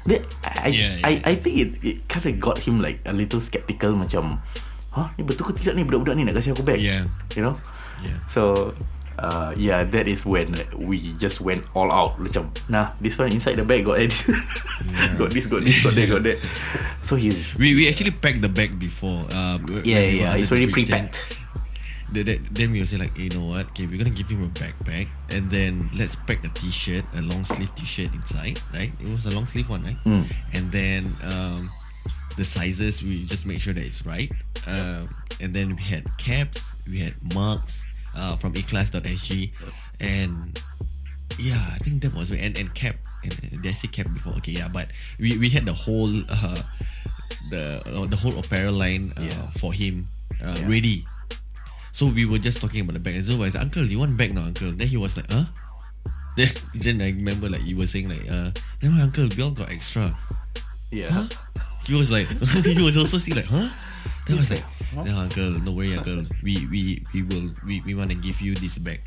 Then 0.05 0.25
I, 0.45 0.69
Yeah, 0.69 0.93
I, 1.05 1.11
yeah. 1.17 1.23
I 1.25 1.35
think 1.35 1.55
it, 1.57 1.71
it 1.81 1.97
kind 2.09 2.27
of 2.27 2.35
got 2.41 2.59
him 2.59 2.81
like 2.81 3.01
a 3.07 3.13
little 3.13 3.41
skeptical 3.41 3.97
macam, 3.97 4.39
huh? 4.93 5.09
Ni 5.17 5.25
betul 5.25 5.51
ke 5.51 5.53
tidak 5.57 5.81
ni 5.81 5.83
budak-budak 5.89 6.15
ni 6.17 6.25
nak 6.29 6.37
kasih 6.37 6.53
aku 6.53 6.65
bag? 6.65 6.81
Yeah. 6.81 7.09
You 7.35 7.45
know? 7.49 7.57
yeah 8.05 8.17
So 8.29 8.73
uh, 9.21 9.53
yeah, 9.57 9.85
that 9.85 10.09
is 10.09 10.25
when 10.25 10.57
we 10.77 11.13
just 11.21 11.41
went 11.41 11.65
all 11.77 11.93
out. 11.93 12.17
Macam, 12.17 12.49
nah, 12.73 12.93
this 13.01 13.19
one 13.19 13.33
inside 13.33 13.57
the 13.57 13.65
bag 13.65 13.85
got 13.85 14.01
this, 14.01 14.25
got 15.19 15.31
this, 15.31 15.47
got 15.47 15.63
this, 15.63 15.83
got 15.85 15.95
that, 15.95 16.09
got 16.09 16.23
that. 16.25 16.41
So 17.03 17.17
he's 17.17 17.59
We, 17.59 17.75
we 17.75 17.89
actually 17.89 18.13
packed 18.13 18.41
the 18.41 18.49
bag 18.49 18.79
before. 18.79 19.27
Um, 19.35 19.67
when 19.67 19.85
yeah, 19.85 20.01
we 20.01 20.21
yeah, 20.21 20.37
it's 20.37 20.51
already 20.51 20.71
pre-packed. 20.71 21.37
Then, 22.13 22.25
then, 22.25 22.49
then 22.51 22.71
we 22.73 22.81
will 22.81 22.87
say 22.87 22.99
like, 22.99 23.17
hey, 23.17 23.25
you 23.25 23.31
know 23.31 23.47
what? 23.47 23.67
Okay, 23.71 23.87
we're 23.87 23.99
gonna 23.99 24.11
give 24.11 24.29
him 24.29 24.43
a 24.43 24.49
backpack, 24.49 25.09
and 25.31 25.51
then 25.51 25.91
let's 25.95 26.17
pack 26.17 26.45
a 26.45 26.49
t-shirt, 26.49 27.05
a 27.15 27.23
long 27.23 27.45
sleeve 27.45 27.75
t-shirt 27.75 28.15
inside, 28.15 28.61
right? 28.73 28.93
It 29.01 29.09
was 29.09 29.27
a 29.27 29.31
long 29.31 29.47
sleeve 29.47 29.69
one, 29.69 29.85
right? 29.85 29.99
Mm. 30.05 30.27
And 30.55 30.73
then 30.73 31.13
um, 31.25 31.71
the 32.37 32.45
sizes 32.45 33.03
we 33.03 33.27
just 33.27 33.45
make 33.45 33.61
sure 33.61 33.75
that 33.75 33.85
it's 33.85 34.07
right. 34.07 34.31
Um, 34.67 35.15
and 35.41 35.53
then 35.53 35.77
we 35.77 35.83
had 35.83 36.07
caps, 36.17 36.63
we 36.87 36.99
had 36.99 37.15
mugs 37.35 37.87
uh, 38.15 38.37
from 38.37 38.55
ikhlas.sg, 38.55 39.51
and 40.01 40.59
yeah, 41.39 41.61
I 41.75 41.79
think 41.79 42.03
that 42.03 42.15
was 42.15 42.31
and 42.31 42.57
and 42.59 42.75
cap. 42.75 42.97
And 43.23 43.33
uh, 43.33 43.61
did 43.61 43.77
say 43.77 43.89
cap 43.89 44.09
before? 44.13 44.33
Okay, 44.41 44.53
yeah, 44.53 44.69
but 44.73 44.89
we, 45.19 45.37
we 45.37 45.49
had 45.51 45.65
the 45.67 45.73
whole 45.77 46.09
uh, 46.29 46.57
the 47.51 47.83
uh, 47.85 48.07
the 48.07 48.17
whole 48.17 48.37
apparel 48.39 48.73
line 48.75 49.13
uh, 49.17 49.23
Yeah. 49.29 49.47
for 49.61 49.73
him 49.73 50.07
uh, 50.43 50.57
Yeah. 50.59 50.69
ready. 50.69 51.05
So 51.93 52.07
we 52.07 52.25
were 52.25 52.39
just 52.39 52.61
talking 52.61 52.81
about 52.81 52.95
the 52.95 53.01
bag, 53.03 53.17
and 53.17 53.25
Zul 53.27 53.37
was 53.39 53.55
like, 53.55 53.63
"Uncle, 53.65 53.85
you 53.85 53.99
want 53.99 54.17
bag 54.17 54.33
now, 54.35 54.45
Uncle?" 54.49 54.73
Then 54.73 54.89
he 54.89 54.97
was 54.97 55.17
like, 55.17 55.29
"Huh?" 55.31 55.45
Then, 56.39 56.49
then 56.75 56.97
I 57.03 57.11
remember 57.11 57.51
like 57.51 57.67
you 57.67 57.77
were 57.77 57.87
saying 57.91 58.09
like, 58.09 58.25
"Uh, 58.31 58.55
no, 58.81 59.03
Uncle, 59.03 59.29
we 59.37 59.43
all 59.43 59.51
got 59.51 59.69
extra." 59.71 60.17
Yeah. 60.91 61.27
He 61.85 61.95
was 61.97 62.11
like, 62.11 62.29
he 62.65 62.83
was 62.83 62.97
also 62.97 63.19
saying 63.19 63.37
like, 63.37 63.49
"Huh?" 63.49 63.69
Then 64.27 64.37
I 64.37 64.41
was 64.41 64.51
like, 64.51 64.65
"No, 64.95 65.17
Uncle, 65.17 65.51
no 65.65 65.73
worry, 65.73 65.97
Uncle. 65.97 66.25
We 66.43 66.67
we 66.67 67.03
we 67.13 67.23
will 67.23 67.51
we, 67.67 67.81
we 67.83 67.95
want 67.95 68.11
to 68.11 68.17
give 68.17 68.41
you 68.41 68.55
this 68.55 68.79
bag." 68.79 69.01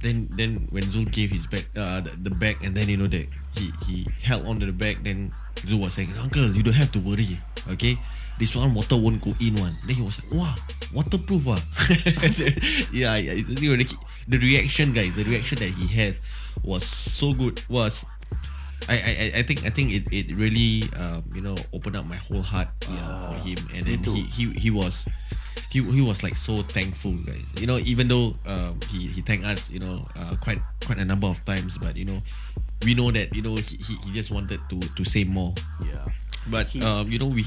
Then 0.00 0.28
then 0.32 0.68
when 0.70 0.84
Zul 0.88 1.10
gave 1.10 1.30
his 1.32 1.46
bag, 1.46 1.66
uh, 1.76 2.00
the, 2.00 2.30
the 2.30 2.30
bag, 2.30 2.62
and 2.62 2.74
then 2.74 2.88
you 2.88 2.96
know 2.96 3.08
that 3.08 3.26
he 3.56 3.72
he 3.84 4.06
held 4.22 4.46
onto 4.46 4.66
the 4.66 4.76
bag, 4.76 5.02
then 5.02 5.32
Zul 5.66 5.82
was 5.82 5.94
saying, 5.94 6.14
"Uncle, 6.20 6.46
you 6.54 6.62
don't 6.62 6.78
have 6.78 6.92
to 6.92 7.00
worry, 7.00 7.40
okay." 7.74 7.98
This 8.38 8.54
one 8.54 8.74
water 8.74 8.96
won't 9.00 9.24
go 9.24 9.32
in 9.40 9.56
one. 9.56 9.76
Then 9.88 9.96
he 9.96 10.02
was 10.04 10.20
like, 10.22 10.32
"Wow, 10.32 10.54
waterproof 10.92 11.48
ah." 11.48 11.60
yeah, 12.92 13.16
yeah. 13.16 13.32
You 13.32 13.72
know, 13.72 13.80
the, 13.80 13.88
the 14.28 14.38
reaction, 14.38 14.92
guys, 14.92 15.14
the 15.16 15.24
reaction 15.24 15.56
that 15.64 15.72
he 15.72 15.88
had 15.88 16.20
was 16.62 16.84
so 16.84 17.32
good. 17.32 17.62
Was 17.68 18.04
I, 18.88 18.94
I, 18.94 19.38
I- 19.40 19.42
think 19.42 19.64
I 19.66 19.70
think 19.70 19.92
it, 19.92 20.04
it 20.12 20.34
really 20.36 20.84
um, 20.94 21.24
you 21.34 21.40
know 21.40 21.56
opened 21.72 21.96
up 21.96 22.06
my 22.06 22.16
whole 22.16 22.42
heart 22.42 22.68
uh, 22.88 23.32
for 23.32 23.36
him 23.42 23.58
and 23.74 23.82
then 23.86 23.98
he, 24.04 24.22
he 24.30 24.44
he 24.54 24.70
was 24.70 25.04
he, 25.70 25.82
he 25.82 26.00
was 26.00 26.22
like 26.22 26.36
so 26.36 26.62
thankful 26.62 27.12
guys 27.26 27.50
you 27.58 27.66
know 27.66 27.78
even 27.82 28.06
though 28.06 28.36
um, 28.46 28.78
he, 28.88 29.08
he 29.08 29.20
thanked 29.22 29.44
us 29.44 29.70
you 29.70 29.80
know 29.80 30.06
uh, 30.14 30.36
quite 30.40 30.60
quite 30.84 30.98
a 30.98 31.04
number 31.04 31.26
of 31.26 31.42
times 31.44 31.78
but 31.78 31.96
you 31.96 32.04
know 32.04 32.22
we 32.84 32.94
know 32.94 33.10
that 33.10 33.34
you 33.34 33.42
know 33.42 33.56
he, 33.56 33.76
he, 33.76 33.96
he 34.06 34.10
just 34.12 34.30
wanted 34.30 34.60
to 34.70 34.78
to 34.94 35.02
say 35.04 35.24
more 35.24 35.52
Yeah. 35.82 36.04
but 36.46 36.68
He- 36.68 36.82
um, 36.82 37.10
you 37.10 37.18
know 37.18 37.26
we 37.26 37.44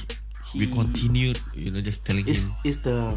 we 0.57 0.65
continued 0.67 1.39
you 1.53 1.69
know 1.71 1.79
just 1.79 2.03
telling 2.03 2.27
Is 2.27 2.43
him 2.45 2.51
is 2.65 2.81
the 2.81 3.15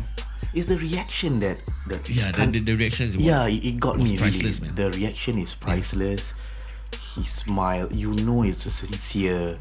is 0.55 0.66
the 0.68 0.77
reaction 0.79 1.40
that 1.40 1.57
that 1.88 2.05
yeah 2.09 2.31
the, 2.31 2.44
the, 2.46 2.61
the 2.61 2.75
reactions 2.77 3.16
yeah 3.16 3.48
it, 3.48 3.81
got 3.81 3.96
me 3.98 4.14
priceless, 4.20 4.61
really. 4.61 4.68
man. 4.68 4.77
The 4.77 4.88
reaction 4.98 5.38
is 5.40 5.55
priceless. 5.57 6.35
He 7.14 7.22
smiled. 7.25 7.94
You 7.94 8.14
know, 8.14 8.42
it's 8.42 8.66
a 8.66 8.70
sincere 8.70 9.59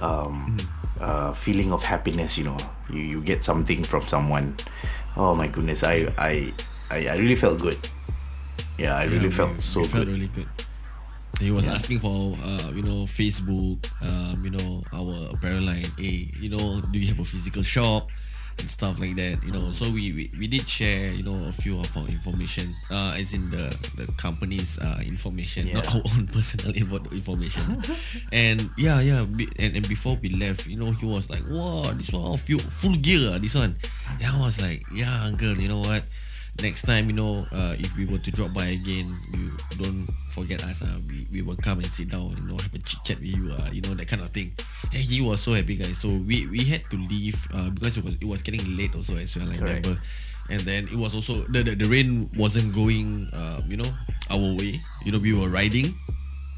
um, 0.00 0.56
Mm. 0.56 1.02
uh, 1.02 1.32
feeling 1.32 1.72
of 1.72 1.82
happiness. 1.82 2.38
You 2.38 2.44
know, 2.44 2.56
you 2.92 3.00
you 3.00 3.20
get 3.22 3.44
something 3.44 3.82
from 3.84 4.06
someone. 4.06 4.54
Oh 5.16 5.34
my 5.34 5.46
goodness, 5.48 5.82
I 5.82 6.06
I 6.18 6.52
I, 6.90 7.08
I 7.08 7.16
really 7.16 7.36
felt 7.36 7.58
good. 7.60 7.78
Yeah, 8.78 8.96
I 8.96 9.04
really 9.04 9.28
Yeah, 9.28 9.30
felt 9.38 9.52
we- 9.54 9.60
so 9.60 9.80
we 9.80 9.86
felt 9.86 10.06
good. 10.06 10.12
really 10.14 10.28
good. 10.28 10.46
He 11.40 11.50
was 11.50 11.66
Yeah. 11.66 11.74
asking 11.74 12.00
for, 12.00 12.34
uh, 12.42 12.70
you 12.74 12.82
know, 12.82 13.06
Facebook, 13.06 13.86
um, 14.02 14.42
you 14.44 14.50
know, 14.50 14.82
our 14.92 15.30
apparel 15.34 15.62
line. 15.62 15.86
Hey, 15.96 16.30
you 16.40 16.48
know, 16.50 16.80
do 16.80 16.98
you 16.98 17.06
have 17.14 17.20
a 17.20 17.24
physical 17.24 17.62
shop 17.62 18.10
and 18.60 18.70
stuff 18.70 18.98
like 19.00 19.16
that? 19.16 19.42
You 19.44 19.52
know, 19.52 19.70
so 19.72 19.86
we, 19.90 20.12
we, 20.12 20.30
we 20.38 20.46
did 20.46 20.68
share, 20.68 21.10
you 21.12 21.22
know, 21.22 21.48
a 21.48 21.52
few 21.52 21.78
of 21.80 21.88
our 21.96 22.06
information, 22.08 22.74
uh, 22.90 23.14
as 23.18 23.32
in 23.34 23.50
the 23.50 23.70
the 23.96 24.06
company's 24.16 24.78
uh, 24.78 24.98
information, 25.04 25.72
not 25.72 25.84
Yeah. 25.86 25.94
our 25.94 26.02
own 26.14 26.26
personal 26.32 26.74
info- 26.76 27.04
information. 27.12 27.82
and 28.32 28.68
yeah, 28.76 29.00
yeah, 29.00 29.24
be- 29.24 29.48
and, 29.58 29.76
and 29.76 29.88
before 29.88 30.18
we 30.20 30.28
left, 30.30 30.66
you 30.66 30.76
know, 30.76 30.90
he 30.92 31.06
was 31.06 31.30
like, 31.30 31.42
"Wow, 31.48 31.82
this 31.94 32.10
one 32.12 32.22
all 32.22 32.36
full, 32.36 32.58
full 32.58 32.94
gear, 32.96 33.32
ah, 33.34 33.38
this 33.38 33.54
one." 33.54 33.76
And 34.20 34.26
I 34.26 34.40
was 34.44 34.60
like, 34.60 34.82
"Yeah, 34.92 35.24
uncle, 35.24 35.56
you 35.56 35.68
know 35.68 35.80
what?" 35.80 36.02
Next 36.62 36.82
time, 36.82 37.06
you 37.08 37.14
know, 37.14 37.46
uh, 37.52 37.74
if 37.78 37.94
we 37.96 38.04
were 38.06 38.18
to 38.18 38.30
drop 38.30 38.52
by 38.52 38.66
again, 38.66 39.14
you 39.32 39.52
don't 39.78 40.06
forget 40.30 40.62
us. 40.64 40.82
Uh, 40.82 40.98
we, 41.08 41.26
we 41.32 41.42
will 41.42 41.56
come 41.56 41.78
and 41.78 41.86
sit 41.92 42.10
down, 42.10 42.34
you 42.36 42.42
know, 42.48 42.56
have 42.58 42.74
a 42.74 42.78
chit 42.78 42.98
chat 43.04 43.16
with 43.18 43.26
you, 43.36 43.52
uh, 43.52 43.70
you 43.72 43.80
know, 43.82 43.94
that 43.94 44.08
kind 44.08 44.22
of 44.22 44.30
thing. 44.30 44.52
And 44.92 45.02
he 45.02 45.20
was 45.20 45.40
so 45.40 45.52
happy, 45.52 45.76
guys. 45.76 45.98
So 45.98 46.08
we, 46.08 46.46
we 46.48 46.64
had 46.64 46.82
to 46.90 46.96
leave 46.96 47.36
uh, 47.54 47.70
because 47.70 47.96
it 47.96 48.04
was 48.04 48.14
it 48.16 48.24
was 48.24 48.42
getting 48.42 48.76
late 48.76 48.94
also 48.94 49.16
as 49.16 49.36
well. 49.36 49.50
I 49.50 49.56
Correct. 49.56 49.86
remember. 49.86 50.02
And 50.50 50.60
then 50.62 50.84
it 50.88 50.96
was 50.96 51.14
also 51.14 51.44
the, 51.44 51.62
the, 51.62 51.74
the 51.74 51.84
rain 51.88 52.30
wasn't 52.36 52.74
going, 52.74 53.28
uh, 53.34 53.60
you 53.68 53.76
know, 53.76 53.90
our 54.30 54.56
way. 54.56 54.80
You 55.04 55.12
know, 55.12 55.18
we 55.18 55.34
were 55.34 55.48
riding 55.48 55.92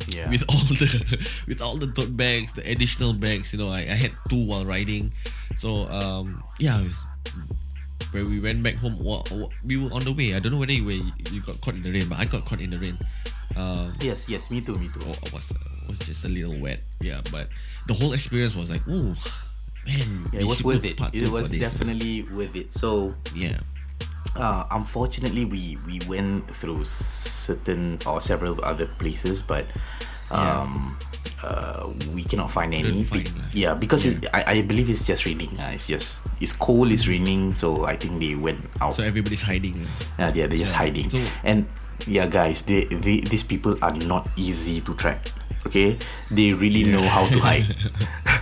Yeah. 0.08 0.30
with 0.30 0.44
all 0.48 0.62
the 0.78 0.88
with 1.48 1.60
all 1.60 1.76
the 1.76 1.88
tote 1.92 2.16
bags, 2.16 2.52
the 2.54 2.62
additional 2.70 3.12
bags. 3.12 3.52
You 3.52 3.58
know, 3.58 3.68
I, 3.68 3.80
I 3.80 3.98
had 3.98 4.12
two 4.30 4.46
while 4.46 4.64
riding. 4.64 5.12
So 5.58 5.88
um, 5.90 6.42
yeah, 6.60 6.86
where 8.12 8.24
we 8.24 8.40
went 8.40 8.62
back 8.62 8.74
home, 8.76 8.98
we 9.64 9.76
were 9.76 9.90
on 9.92 10.02
the 10.02 10.12
way. 10.12 10.34
I 10.34 10.40
don't 10.40 10.52
know 10.52 10.58
whether 10.58 10.72
you, 10.72 10.84
were, 10.84 10.92
you 11.30 11.40
got 11.42 11.60
caught 11.60 11.74
in 11.74 11.82
the 11.82 11.92
rain, 11.92 12.08
but 12.08 12.18
I 12.18 12.24
got 12.24 12.44
caught 12.44 12.60
in 12.60 12.70
the 12.70 12.78
rain. 12.78 12.98
Um, 13.56 13.92
yes, 14.00 14.28
yes, 14.28 14.50
me 14.50 14.60
too, 14.60 14.76
me 14.78 14.88
too. 14.88 15.00
wa- 15.06 15.16
was 15.32 15.52
was 15.88 15.98
just 16.00 16.24
a 16.24 16.28
little 16.28 16.54
wet. 16.60 16.80
Yeah, 17.00 17.20
but 17.32 17.48
the 17.88 17.94
whole 17.94 18.12
experience 18.12 18.54
was 18.54 18.70
like, 18.70 18.82
oh 18.88 19.14
man, 19.86 20.24
Yeah, 20.32 20.40
it 20.40 20.46
was 20.46 20.62
worth 20.62 20.84
it. 20.84 21.00
It 21.12 21.28
was 21.28 21.50
this. 21.50 21.60
definitely 21.60 22.22
worth 22.24 22.54
it. 22.54 22.72
So 22.72 23.12
yeah. 23.34 23.58
uh, 24.36 24.66
unfortunately 24.70 25.44
we 25.44 25.78
we 25.86 25.98
went 26.06 26.48
through 26.50 26.84
certain 26.84 27.98
or 28.06 28.20
several 28.20 28.62
other 28.64 28.86
places 28.86 29.42
but 29.42 29.66
um 30.30 30.96
uh, 31.42 31.88
we 32.14 32.22
cannot 32.22 32.50
find 32.50 32.74
any 32.74 33.04
find, 33.04 33.24
Be- 33.24 33.58
yeah 33.60 33.74
because 33.74 34.04
It, 34.06 34.26
I, 34.32 34.44
I 34.46 34.62
believe 34.62 34.90
it's 34.90 35.04
just 35.06 35.24
raining 35.24 35.50
uh, 35.58 35.70
it's 35.72 35.86
just 35.86 36.22
it's 36.40 36.52
cold 36.52 36.92
it's 36.92 37.08
raining 37.08 37.54
so 37.54 37.84
I 37.86 37.96
think 37.96 38.20
they 38.20 38.34
went 38.34 38.60
out. 38.80 38.94
So 38.94 39.02
everybody's 39.02 39.42
hiding. 39.42 39.76
uh, 40.18 40.32
yeah 40.34 40.46
they're 40.46 40.58
just 40.60 40.72
Yeah. 40.72 40.78
hiding. 40.84 41.08
So- 41.10 41.24
and 41.44 41.66
yeah 42.06 42.26
guys 42.26 42.62
they, 42.62 42.84
they 42.88 43.20
these 43.20 43.42
people 43.42 43.76
are 43.82 43.92
not 44.08 44.28
easy 44.36 44.80
to 44.80 44.94
track 44.94 45.32
okay? 45.66 45.98
They 46.30 46.52
really 46.56 46.84
know 46.84 47.02
how 47.04 47.26
to 47.28 47.38
hide 47.40 47.68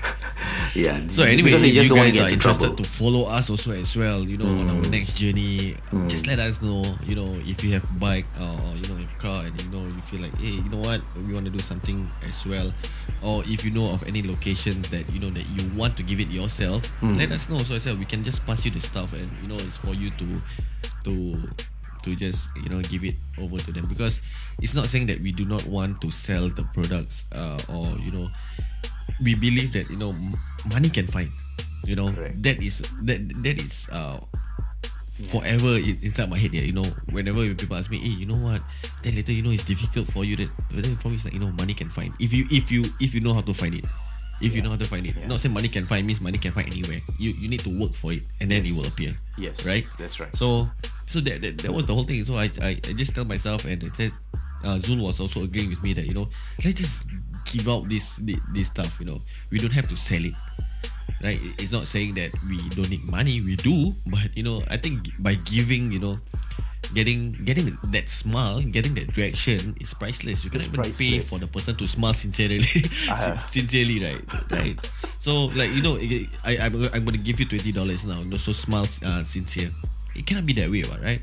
yeah. 0.75 1.07
So 1.09 1.23
anyway, 1.23 1.53
if 1.53 1.63
you 1.63 1.95
guys 1.95 2.21
are 2.21 2.29
interested 2.29 2.61
trouble. 2.67 2.77
to 2.77 2.85
follow 2.85 3.25
us 3.25 3.51
also 3.51 3.73
as 3.73 3.97
well, 3.97 4.23
you 4.23 4.37
know, 4.37 4.47
on 4.47 4.69
our 4.69 4.83
next 4.91 5.17
journey, 5.17 5.77
just 6.07 6.27
let 6.27 6.39
us 6.39 6.61
know. 6.63 6.85
You 7.07 7.17
know, 7.17 7.33
if 7.47 7.63
you 7.65 7.73
have 7.73 7.87
bike 7.99 8.27
or 8.41 8.59
you 8.77 8.89
know, 8.89 9.01
if 9.01 9.17
car, 9.19 9.45
and 9.47 9.61
you 9.63 9.71
know, 9.71 9.87
you 9.87 10.01
feel 10.03 10.21
like, 10.21 10.37
hey, 10.39 10.61
you 10.61 10.69
know 10.71 10.79
what, 10.79 11.01
we 11.27 11.33
want 11.35 11.47
to 11.47 11.51
do 11.51 11.59
something 11.59 12.09
as 12.29 12.45
well, 12.47 12.73
or 13.23 13.43
if 13.47 13.65
you 13.65 13.71
know 13.71 13.91
of 13.93 14.03
any 14.07 14.23
locations 14.23 14.89
that 14.91 15.09
you 15.13 15.21
know 15.21 15.31
that 15.31 15.47
you 15.51 15.69
want 15.77 15.97
to 15.97 16.03
give 16.03 16.21
it 16.21 16.29
yourself, 16.29 16.91
let 17.03 17.33
us 17.33 17.49
know. 17.49 17.59
So 17.59 17.75
as 17.75 17.87
well, 17.87 17.97
we 17.97 18.05
can 18.05 18.23
just 18.25 18.45
pass 18.47 18.65
you 18.65 18.71
the 18.71 18.81
stuff, 18.81 19.13
and 19.13 19.31
you 19.43 19.49
know, 19.49 19.57
it's 19.57 19.77
for 19.77 19.95
you 19.95 20.11
to 20.11 20.43
to 21.05 21.43
to 22.03 22.15
just 22.15 22.49
you 22.63 22.69
know 22.69 22.81
give 22.83 23.05
it 23.05 23.17
over 23.39 23.59
to 23.59 23.73
them. 23.73 23.87
Because 23.89 24.21
it's 24.63 24.75
not 24.75 24.87
saying 24.87 25.07
that 25.07 25.21
we 25.21 25.33
do 25.33 25.45
not 25.45 25.65
want 25.67 26.01
to 26.03 26.11
sell 26.11 26.49
the 26.49 26.63
products 26.75 27.25
uh, 27.33 27.59
or 27.69 27.87
you 27.99 28.13
know 28.13 28.29
we 29.23 29.35
believe 29.35 29.73
that 29.73 29.91
you 29.91 29.97
know 29.97 30.15
money 30.71 30.89
can 30.89 31.07
find 31.07 31.31
you 31.89 31.97
know. 31.97 32.13
Correct. 32.13 32.43
that 32.43 32.63
is 32.63 32.83
that 33.09 33.21
that 33.43 33.57
is 33.59 33.89
uh 33.91 34.21
forever 35.33 35.81
inside 35.83 36.31
my 36.31 36.39
head 36.39 36.55
yeah 36.55 36.63
you 36.63 36.77
know. 36.77 36.87
Whenever 37.11 37.43
people 37.55 37.77
ask 37.77 37.91
me 37.91 37.99
hey 37.99 38.15
you 38.21 38.27
know 38.27 38.39
what? 38.39 38.63
Then 39.03 39.17
later 39.17 39.33
you 39.33 39.43
know 39.43 39.51
it's 39.51 39.65
difficult 39.65 40.07
for 40.13 40.25
you 40.25 40.37
that 40.37 40.51
then 40.71 40.97
for 40.97 41.09
me 41.09 41.17
it's 41.17 41.25
like 41.25 41.35
you 41.35 41.41
know 41.41 41.51
money 41.59 41.75
can 41.75 41.89
find 41.89 42.13
if 42.21 42.33
you 42.33 42.45
if 42.51 42.71
you 42.71 42.85
if 43.01 43.15
you 43.15 43.21
know 43.21 43.35
how 43.35 43.43
to 43.43 43.55
find 43.55 43.75
it. 43.75 43.87
If 44.39 44.55
you 44.55 44.63
know 44.63 44.71
how 44.71 44.79
to 44.79 44.87
find 44.87 45.03
it. 45.03 45.19
Yeah. 45.19 45.27
not 45.27 45.41
saying 45.41 45.53
money 45.53 45.67
can 45.67 45.83
find 45.83 46.07
means 46.07 46.21
money 46.21 46.39
can 46.39 46.53
find 46.53 46.71
anywhere. 46.71 47.03
You 47.19 47.35
you 47.35 47.49
need 47.51 47.67
to 47.67 47.75
work 47.75 47.91
for 47.91 48.13
it 48.13 48.23
and 48.39 48.47
then 48.47 48.63
it 48.63 48.71
will 48.71 48.87
appear. 48.87 49.11
Yes. 49.35 49.67
Right? 49.67 49.83
That's 49.99 50.21
right. 50.21 50.31
So 50.37 50.69
so 51.11 51.19
that, 51.27 51.43
that 51.43 51.59
that 51.59 51.73
was 51.73 51.91
the 51.91 51.95
whole 51.95 52.05
thing. 52.07 52.23
So 52.23 52.39
I 52.39 52.47
I, 52.63 52.79
I 52.87 52.95
just 52.95 53.17
tell 53.19 53.27
myself 53.27 53.65
and 53.67 53.83
I 53.83 53.91
said 53.99 54.13
uh, 54.63 54.79
Zul 54.79 55.03
was 55.03 55.19
also 55.19 55.43
agreeing 55.43 55.71
with 55.71 55.83
me 55.83 55.93
that 55.95 56.07
you 56.07 56.15
know 56.15 56.29
let's 56.63 56.79
just 56.79 57.03
give 57.45 57.69
out 57.69 57.89
this 57.89 58.17
thi- 58.19 58.41
this 58.53 58.67
stuff. 58.69 58.99
You 59.01 59.07
know 59.07 59.19
we 59.51 59.59
don't 59.59 59.73
have 59.75 59.89
to 59.89 59.97
sell 59.97 60.25
it. 60.25 60.35
Right? 61.23 61.41
It's 61.59 61.73
not 61.75 61.87
saying 61.91 62.15
that 62.15 62.31
we 62.47 62.63
don't 62.79 62.91
need 62.91 63.03
money. 63.11 63.41
We 63.43 63.57
do, 63.59 63.91
but 64.07 64.31
you 64.39 64.43
know 64.47 64.63
I 64.71 64.77
think 64.79 65.11
by 65.19 65.35
giving 65.35 65.91
you 65.91 65.99
know 65.99 66.19
getting 66.95 67.33
getting 67.45 67.75
that 67.91 68.07
smile, 68.09 68.63
getting 68.63 68.95
that 68.95 69.11
reaction 69.19 69.75
is 69.83 69.93
priceless. 69.95 70.45
You 70.47 70.51
can 70.51 70.63
It's 70.63 70.71
even 70.71 70.95
pay 70.95 71.19
for 71.27 71.39
the 71.43 71.51
person 71.51 71.75
to 71.77 71.87
smile 71.91 72.15
sincerely, 72.15 72.63
Ah. 73.11 73.35
sincerely, 73.51 73.99
right? 73.99 74.23
Right. 74.51 74.79
So 75.19 75.51
like 75.59 75.75
you 75.75 75.83
know, 75.83 75.99
I 76.47 76.59
I'm, 76.71 76.79
I'm 76.95 77.03
to 77.11 77.19
give 77.19 77.43
you 77.43 77.47
twenty 77.51 77.73
dollars 77.75 78.07
now. 78.07 78.23
You 78.23 78.31
know, 78.31 78.39
so 78.39 78.53
smile 78.55 78.87
uh, 79.03 79.27
sincere. 79.27 79.75
It 80.15 80.23
cannot 80.27 80.47
be 80.47 80.55
that 80.55 80.71
way, 80.71 80.83
right? 81.03 81.23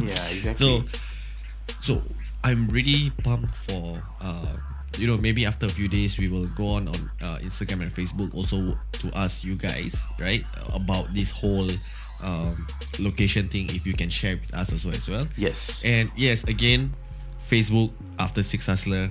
yeah 0.00 0.24
exactly 0.32 0.54
So, 0.56 0.84
so 1.80 2.00
I'm 2.44 2.68
really 2.68 3.10
pumped 3.24 3.54
for 3.68 4.00
uh, 4.20 4.56
you 4.96 5.06
know 5.06 5.16
maybe 5.16 5.44
after 5.44 5.66
a 5.66 5.68
few 5.68 5.88
days 5.88 6.18
we 6.18 6.28
will 6.28 6.46
go 6.56 6.68
on 6.68 6.88
on 6.88 7.10
uh, 7.20 7.38
Instagram 7.42 7.82
and 7.82 7.92
Facebook 7.92 8.34
also 8.34 8.76
to 8.92 9.10
ask 9.14 9.44
you 9.44 9.54
guys 9.54 9.96
right 10.18 10.44
about 10.72 11.12
this 11.14 11.30
whole 11.30 11.68
um, 12.22 12.66
location 12.98 13.48
thing 13.48 13.68
if 13.70 13.86
you 13.86 13.94
can 13.94 14.08
share 14.10 14.36
with 14.36 14.52
us 14.54 14.72
also 14.72 14.90
as 14.90 15.08
well. 15.08 15.26
yes 15.36 15.84
And 15.84 16.10
yes, 16.16 16.44
again, 16.44 16.94
Facebook 17.48 17.92
After 18.18 18.42
Six 18.42 18.66
Hustler, 18.66 19.10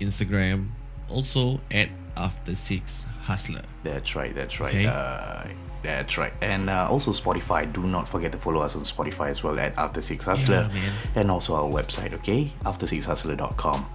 Instagram 0.00 0.68
also 1.08 1.60
at 1.70 1.88
After 2.16 2.54
Six 2.54 3.04
Hustler. 3.22 3.62
That's 3.82 4.14
right. 4.14 4.34
That's 4.34 4.60
right. 4.60 4.70
Okay. 4.74 4.86
Uh, 4.86 5.48
that's 5.86 6.18
right. 6.18 6.32
And 6.42 6.68
uh, 6.70 6.88
also 6.90 7.12
Spotify. 7.12 7.70
Do 7.72 7.82
not 7.86 8.08
forget 8.08 8.32
to 8.32 8.38
follow 8.38 8.60
us 8.60 8.76
on 8.76 8.82
Spotify 8.82 9.28
as 9.30 9.42
well 9.44 9.58
at 9.58 9.76
After 9.78 10.00
Six 10.00 10.24
Hustler, 10.26 10.68
man. 10.72 10.92
and 11.14 11.30
also 11.30 11.54
our 11.54 11.68
website. 11.70 12.12
Okay, 12.14 12.52
AfterSixHustler.com. 12.64 13.86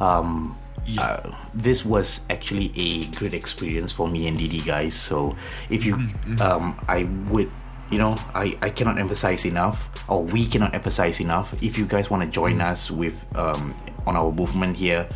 Um, 0.00 0.56
Yeah. 0.86 1.00
uh, 1.02 1.34
this 1.54 1.82
was 1.84 2.20
actually 2.28 2.70
a 2.76 3.06
great 3.16 3.32
experience 3.32 3.90
for 3.90 4.06
me 4.06 4.26
and 4.28 4.36
Didi 4.36 4.60
guys. 4.60 4.92
So 4.94 5.34
if 5.70 5.84
you, 5.86 5.96
Mm-hmm, 5.96 6.40
um, 6.42 6.76
I 6.88 7.04
would 7.30 7.50
you 7.90 7.98
know, 7.98 8.16
I, 8.34 8.56
I 8.62 8.70
cannot 8.70 8.98
emphasize 8.98 9.44
enough, 9.44 9.88
or 10.08 10.24
we 10.24 10.46
cannot 10.46 10.74
emphasize 10.74 11.20
enough. 11.20 11.52
If 11.62 11.78
you 11.78 11.84
guys 11.86 12.10
want 12.10 12.22
to 12.24 12.28
join 12.28 12.60
us 12.60 12.90
with 12.90 13.28
um, 13.36 13.72
on 14.06 14.16
our 14.16 14.32
movement 14.32 14.76
here, 14.76 15.06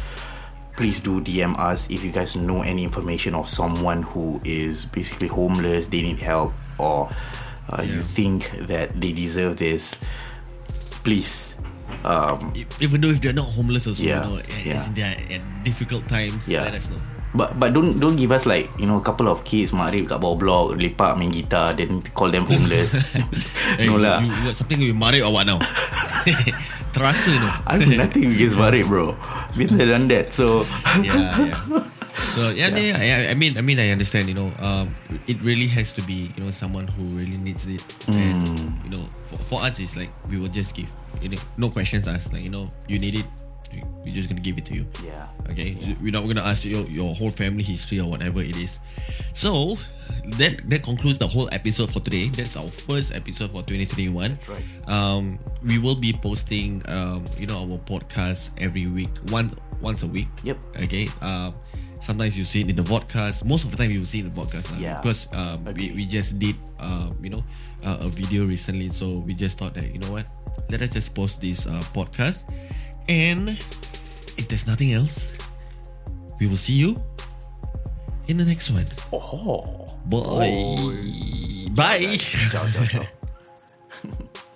please 0.78 1.02
do 1.02 1.18
DM 1.18 1.58
us 1.58 1.90
if 1.90 2.06
you 2.06 2.14
guys 2.14 2.38
know 2.38 2.62
any 2.62 2.86
information 2.86 3.34
of 3.34 3.50
someone 3.50 4.06
who 4.06 4.38
is 4.46 4.86
basically 4.86 5.26
homeless, 5.26 5.90
they 5.90 6.06
need 6.06 6.22
help, 6.22 6.54
or 6.78 7.10
uh, 7.66 7.82
you 7.82 7.98
Yeah. 7.98 8.06
think 8.06 8.38
that 8.70 8.94
they 8.94 9.10
deserve 9.10 9.58
this. 9.58 9.98
Please, 11.02 11.58
um, 12.06 12.54
E- 12.54 12.62
Even 12.78 13.02
though 13.02 13.10
if 13.10 13.18
they're 13.18 13.34
not 13.34 13.50
homeless 13.50 13.90
also, 13.90 14.06
Yeah, 14.06 14.22
you 14.22 14.38
know, 14.38 14.42
yeah. 14.62 14.82
they're 14.94 15.18
at 15.34 15.42
difficult 15.66 16.06
times, 16.06 16.46
Yeah. 16.46 16.62
let 16.70 16.78
us 16.78 16.86
know. 16.88 17.02
But 17.36 17.60
but 17.60 17.76
don't 17.76 18.00
don't 18.00 18.16
give 18.16 18.32
us 18.32 18.48
like 18.48 18.72
you 18.80 18.88
know 18.88 18.96
a 18.96 19.04
couple 19.04 19.28
of 19.28 19.44
kids 19.44 19.68
magrib 19.76 20.08
kat 20.08 20.16
bawah 20.16 20.32
blok 20.40 20.80
lepak 20.80 21.12
main 21.20 21.28
gitar 21.28 21.76
then 21.76 22.00
call 22.16 22.32
them 22.32 22.48
homeless. 22.48 22.96
Hey, 23.76 23.84
no 23.84 24.00
lah. 24.00 24.24
You, 24.24 24.32
you 24.48 24.56
something 24.56 24.80
with 24.80 24.96
Marik 24.96 25.20
or 25.20 25.28
what 25.36 25.44
now? 25.44 25.60
Terasa 26.98 27.30
no. 27.38 27.46
I 27.66 27.78
have 27.78 27.96
nothing 27.96 28.26
against 28.26 28.56
magrib, 28.58 28.88
bro. 28.90 29.14
Been 29.56 29.78
there 29.78 29.86
done 29.86 30.08
that. 30.08 30.32
So 30.32 30.66
yeah, 30.98 31.30
yeah. 31.38 31.86
So 32.34 32.50
yeah, 32.50 32.74
yeah. 32.74 33.28
I, 33.28 33.30
I 33.30 33.34
mean, 33.34 33.56
I 33.56 33.62
mean, 33.62 33.78
I 33.78 33.90
understand. 33.90 34.26
You 34.28 34.34
know, 34.34 34.50
um, 34.58 34.90
it 35.30 35.38
really 35.40 35.70
has 35.70 35.92
to 35.94 36.02
be 36.02 36.34
you 36.34 36.42
know 36.42 36.50
someone 36.50 36.88
who 36.88 37.04
really 37.14 37.38
needs 37.38 37.66
it, 37.66 37.82
and 38.10 38.74
you 38.82 38.90
know, 38.90 39.06
for, 39.30 39.38
for 39.38 39.58
us, 39.62 39.78
it's 39.78 39.94
like 39.94 40.10
we 40.28 40.38
will 40.38 40.50
just 40.50 40.74
give. 40.74 40.90
You 41.22 41.30
know, 41.30 41.38
no 41.56 41.70
questions 41.70 42.08
asked. 42.08 42.32
Like 42.32 42.42
you 42.42 42.50
know, 42.50 42.68
you 42.88 42.98
need 42.98 43.14
it, 43.14 43.26
we're 44.04 44.14
just 44.14 44.28
gonna 44.28 44.40
give 44.40 44.58
it 44.58 44.64
to 44.66 44.74
you. 44.74 44.86
yeah. 45.04 45.28
Okay, 45.50 45.96
we're 46.00 46.12
not 46.12 46.26
gonna 46.26 46.42
ask 46.42 46.64
your 46.64 46.84
your 46.86 47.14
whole 47.14 47.30
family 47.30 47.62
history 47.62 48.00
or 48.00 48.08
whatever 48.08 48.40
it 48.40 48.56
is. 48.56 48.78
So 49.34 49.78
that 50.38 50.68
that 50.68 50.82
concludes 50.82 51.18
the 51.18 51.26
whole 51.26 51.48
episode 51.52 51.92
for 51.92 52.00
today. 52.00 52.28
That's 52.28 52.56
our 52.56 52.68
first 52.68 53.14
episode 53.14 53.50
for 53.52 53.62
2021. 53.62 54.38
right. 54.48 54.64
Um, 54.88 55.38
we 55.64 55.78
will 55.78 55.94
be 55.94 56.12
posting 56.12 56.82
um, 56.88 57.24
you 57.38 57.46
know, 57.46 57.58
our 57.60 57.78
podcast 57.84 58.50
every 58.60 58.86
week, 58.86 59.10
one 59.30 59.52
once 59.80 60.02
a 60.02 60.06
week. 60.06 60.28
Yep. 60.44 60.58
Okay. 60.84 61.08
Um, 61.20 61.54
sometimes 62.00 62.36
you 62.36 62.44
see 62.44 62.60
it 62.62 62.70
in 62.70 62.76
the 62.76 62.82
podcast. 62.82 63.44
Most 63.44 63.64
of 63.64 63.70
the 63.70 63.76
time 63.76 63.90
you 63.90 64.04
see 64.04 64.20
it 64.20 64.26
in 64.26 64.30
the 64.30 64.40
podcast. 64.40 64.68
Yeah. 64.78 65.00
Because 65.00 65.28
um, 65.32 65.64
we, 65.64 65.92
we 65.92 66.04
just 66.06 66.38
did 66.38 66.56
um, 66.78 67.16
you 67.22 67.30
know, 67.30 67.44
uh, 67.84 67.98
a 68.00 68.08
video 68.08 68.44
recently, 68.46 68.88
so 68.88 69.18
we 69.24 69.34
just 69.34 69.58
thought 69.58 69.74
that 69.74 69.92
you 69.92 69.98
know 69.98 70.10
what, 70.12 70.26
let 70.70 70.82
us 70.82 70.90
just 70.90 71.14
post 71.14 71.40
this 71.40 71.66
uh, 71.66 71.82
podcast, 71.94 72.44
and 73.08 73.50
if 74.36 74.48
there's 74.48 74.66
nothing 74.66 74.92
else, 74.92 75.32
we 76.40 76.46
will 76.46 76.56
see 76.56 76.74
you 76.74 77.02
in 78.28 78.36
the 78.36 78.44
next 78.44 78.70
one. 78.70 78.86
Oh. 79.12 79.94
Bye. 80.06 80.52
Oh. 80.52 80.94
Bye. 81.70 82.16
Ciao, 82.16 82.68
ciao, 82.68 82.84
ciao. 82.84 83.04